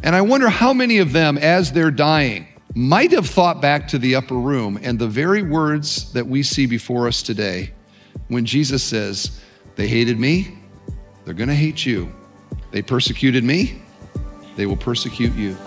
And 0.04 0.16
I 0.16 0.22
wonder 0.22 0.50
how 0.50 0.74
many 0.74 0.98
of 0.98 1.14
them, 1.14 1.38
as 1.38 1.72
they're 1.72 1.92
dying, 1.92 2.48
might 2.76 3.12
have 3.12 3.28
thought 3.28 3.62
back 3.62 3.88
to 3.90 3.98
the 3.98 4.16
upper 4.16 4.36
room 4.36 4.80
and 4.82 4.98
the 4.98 5.08
very 5.08 5.42
words 5.42 6.12
that 6.14 6.26
we 6.26 6.42
see 6.44 6.66
before 6.66 7.08
us 7.08 7.22
today 7.22 7.72
when 8.30 8.46
Jesus 8.46 8.84
says, 8.84 9.42
They 9.76 9.88
hated 9.88 10.20
me, 10.20 10.58
they're 11.26 11.34
gonna 11.34 11.56
hate 11.56 11.86
you. 11.86 12.12
They 12.72 12.82
persecuted 12.82 13.44
me, 13.44 13.82
they 14.56 14.66
will 14.66 14.78
persecute 14.78 15.34
you. 15.36 15.58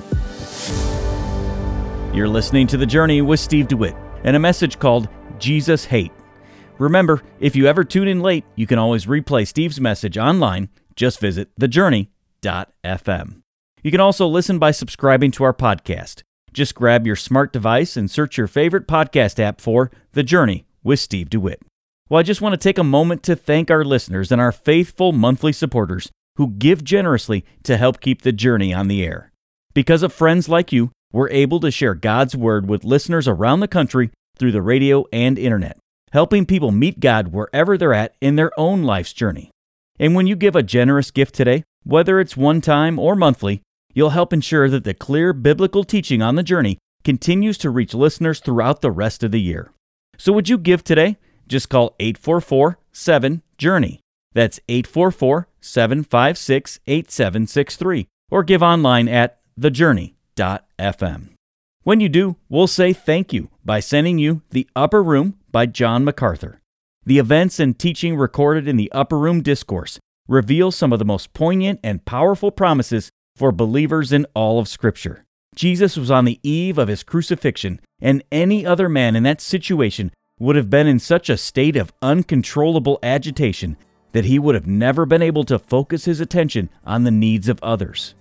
You're 2.14 2.28
listening 2.28 2.66
to 2.68 2.76
The 2.76 2.86
Journey 2.86 3.20
with 3.22 3.40
Steve 3.40 3.68
DeWitt 3.68 3.96
and 4.22 4.36
a 4.36 4.38
message 4.38 4.78
called 4.78 5.08
Jesus 5.38 5.84
Hate. 5.84 6.12
Remember, 6.78 7.22
if 7.38 7.54
you 7.54 7.66
ever 7.66 7.84
tune 7.84 8.08
in 8.08 8.20
late, 8.20 8.44
you 8.56 8.66
can 8.66 8.78
always 8.78 9.06
replay 9.06 9.46
Steve's 9.46 9.80
message 9.80 10.16
online. 10.16 10.68
Just 10.96 11.20
visit 11.20 11.54
thejourney.fm. 11.60 13.42
You 13.82 13.90
can 13.90 14.00
also 14.00 14.26
listen 14.26 14.58
by 14.58 14.70
subscribing 14.70 15.30
to 15.32 15.44
our 15.44 15.52
podcast. 15.52 16.22
Just 16.54 16.76
grab 16.76 17.04
your 17.04 17.16
smart 17.16 17.52
device 17.52 17.96
and 17.96 18.08
search 18.08 18.38
your 18.38 18.46
favorite 18.46 18.86
podcast 18.86 19.40
app 19.40 19.60
for 19.60 19.90
The 20.12 20.22
Journey 20.22 20.64
with 20.84 21.00
Steve 21.00 21.28
DeWitt. 21.28 21.60
Well, 22.08 22.20
I 22.20 22.22
just 22.22 22.40
want 22.40 22.52
to 22.52 22.56
take 22.56 22.78
a 22.78 22.84
moment 22.84 23.24
to 23.24 23.34
thank 23.34 23.72
our 23.72 23.84
listeners 23.84 24.30
and 24.30 24.40
our 24.40 24.52
faithful 24.52 25.10
monthly 25.10 25.52
supporters 25.52 26.12
who 26.36 26.52
give 26.52 26.84
generously 26.84 27.44
to 27.64 27.76
help 27.76 28.00
keep 28.00 28.22
the 28.22 28.30
journey 28.30 28.72
on 28.72 28.86
the 28.86 29.02
air. 29.04 29.32
Because 29.74 30.04
of 30.04 30.12
friends 30.12 30.48
like 30.48 30.70
you, 30.70 30.92
we're 31.12 31.28
able 31.30 31.58
to 31.58 31.72
share 31.72 31.96
God's 31.96 32.36
Word 32.36 32.68
with 32.68 32.84
listeners 32.84 33.26
around 33.26 33.58
the 33.58 33.66
country 33.66 34.10
through 34.38 34.52
the 34.52 34.62
radio 34.62 35.06
and 35.12 35.36
internet, 35.40 35.76
helping 36.12 36.46
people 36.46 36.70
meet 36.70 37.00
God 37.00 37.32
wherever 37.32 37.76
they're 37.76 37.92
at 37.92 38.14
in 38.20 38.36
their 38.36 38.52
own 38.56 38.84
life's 38.84 39.12
journey. 39.12 39.50
And 39.98 40.14
when 40.14 40.28
you 40.28 40.36
give 40.36 40.54
a 40.54 40.62
generous 40.62 41.10
gift 41.10 41.34
today, 41.34 41.64
whether 41.82 42.20
it's 42.20 42.36
one 42.36 42.60
time 42.60 43.00
or 43.00 43.16
monthly, 43.16 43.60
you'll 43.94 44.10
help 44.10 44.32
ensure 44.32 44.68
that 44.68 44.84
the 44.84 44.92
clear 44.92 45.32
biblical 45.32 45.84
teaching 45.84 46.20
on 46.20 46.34
the 46.34 46.42
journey 46.42 46.78
continues 47.04 47.56
to 47.58 47.70
reach 47.70 47.94
listeners 47.94 48.40
throughout 48.40 48.80
the 48.80 48.90
rest 48.90 49.22
of 49.22 49.30
the 49.30 49.40
year. 49.40 49.72
So 50.18 50.32
would 50.32 50.48
you 50.48 50.58
give 50.58 50.84
today? 50.84 51.16
Just 51.46 51.68
call 51.68 51.94
844 52.00 52.78
7 52.92 53.42
Journey. 53.58 54.00
That's 54.32 54.60
844 54.68 55.48
756 55.60 56.80
8763 56.86 58.08
or 58.30 58.42
give 58.42 58.62
online 58.62 59.08
at 59.08 59.38
thejourney.fm. 59.58 61.28
When 61.82 62.00
you 62.00 62.08
do, 62.08 62.36
we'll 62.48 62.66
say 62.66 62.92
thank 62.92 63.32
you 63.32 63.50
by 63.64 63.80
sending 63.80 64.18
you 64.18 64.42
The 64.50 64.68
Upper 64.74 65.02
Room 65.02 65.38
by 65.52 65.66
John 65.66 66.04
MacArthur. 66.04 66.60
The 67.04 67.18
events 67.18 67.60
and 67.60 67.78
teaching 67.78 68.16
recorded 68.16 68.66
in 68.66 68.76
the 68.76 68.90
Upper 68.92 69.18
Room 69.18 69.42
Discourse 69.42 69.98
reveal 70.26 70.70
some 70.70 70.92
of 70.92 70.98
the 70.98 71.04
most 71.04 71.34
poignant 71.34 71.80
and 71.84 72.04
powerful 72.06 72.50
promises 72.50 73.10
for 73.36 73.50
believers 73.50 74.12
in 74.12 74.26
all 74.34 74.58
of 74.58 74.68
Scripture. 74.68 75.24
Jesus 75.54 75.96
was 75.96 76.10
on 76.10 76.24
the 76.24 76.40
eve 76.42 76.78
of 76.78 76.88
his 76.88 77.02
crucifixion, 77.02 77.80
and 78.00 78.22
any 78.30 78.64
other 78.64 78.88
man 78.88 79.16
in 79.16 79.22
that 79.24 79.40
situation 79.40 80.12
would 80.38 80.56
have 80.56 80.70
been 80.70 80.86
in 80.86 80.98
such 80.98 81.28
a 81.28 81.36
state 81.36 81.76
of 81.76 81.92
uncontrollable 82.02 82.98
agitation 83.02 83.76
that 84.12 84.24
he 84.24 84.38
would 84.38 84.54
have 84.54 84.66
never 84.66 85.06
been 85.06 85.22
able 85.22 85.44
to 85.44 85.58
focus 85.58 86.04
his 86.04 86.20
attention 86.20 86.70
on 86.84 87.04
the 87.04 87.10
needs 87.10 87.48
of 87.48 87.62
others. 87.62 88.14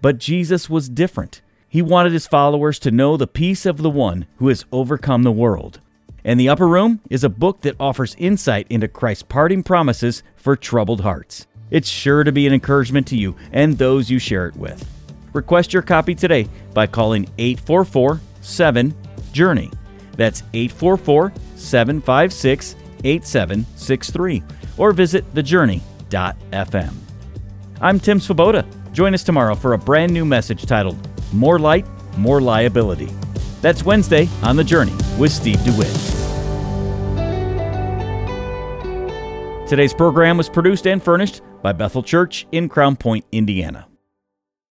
But 0.00 0.18
Jesus 0.18 0.70
was 0.70 0.88
different. 0.88 1.42
He 1.68 1.82
wanted 1.82 2.12
his 2.12 2.26
followers 2.26 2.78
to 2.80 2.90
know 2.90 3.16
the 3.16 3.26
peace 3.26 3.66
of 3.66 3.78
the 3.78 3.90
one 3.90 4.26
who 4.36 4.48
has 4.48 4.64
overcome 4.72 5.22
the 5.22 5.32
world. 5.32 5.80
And 6.24 6.38
The 6.38 6.48
Upper 6.48 6.68
Room 6.68 7.00
is 7.08 7.24
a 7.24 7.28
book 7.28 7.62
that 7.62 7.76
offers 7.80 8.16
insight 8.18 8.66
into 8.68 8.88
Christ's 8.88 9.22
parting 9.22 9.62
promises 9.62 10.22
for 10.36 10.56
troubled 10.56 11.00
hearts. 11.00 11.46
It's 11.70 11.88
sure 11.88 12.24
to 12.24 12.32
be 12.32 12.46
an 12.46 12.52
encouragement 12.52 13.06
to 13.08 13.16
you 13.16 13.36
and 13.52 13.78
those 13.78 14.10
you 14.10 14.18
share 14.18 14.46
it 14.46 14.56
with. 14.56 14.84
Request 15.32 15.72
your 15.72 15.82
copy 15.82 16.14
today 16.14 16.48
by 16.74 16.86
calling 16.86 17.28
844 17.38 18.20
7 18.40 18.94
Journey. 19.32 19.70
That's 20.16 20.42
844 20.52 21.32
756 21.56 22.76
8763 23.04 24.42
or 24.76 24.92
visit 24.92 25.34
thejourney.fm. 25.34 26.94
I'm 27.80 28.00
Tim 28.00 28.20
Swoboda. 28.20 28.66
Join 28.92 29.14
us 29.14 29.22
tomorrow 29.22 29.54
for 29.54 29.72
a 29.72 29.78
brand 29.78 30.12
new 30.12 30.24
message 30.24 30.66
titled 30.66 30.98
More 31.32 31.58
Light, 31.58 31.86
More 32.18 32.40
Liability. 32.40 33.08
That's 33.62 33.84
Wednesday 33.84 34.28
on 34.42 34.56
The 34.56 34.64
Journey 34.64 34.94
with 35.18 35.32
Steve 35.32 35.62
DeWitt. 35.64 36.19
Today's 39.70 39.94
program 39.94 40.36
was 40.36 40.48
produced 40.48 40.88
and 40.88 41.00
furnished 41.00 41.42
by 41.62 41.72
Bethel 41.72 42.02
Church 42.02 42.44
in 42.50 42.68
Crown 42.68 42.96
Point, 42.96 43.24
Indiana. 43.30 43.89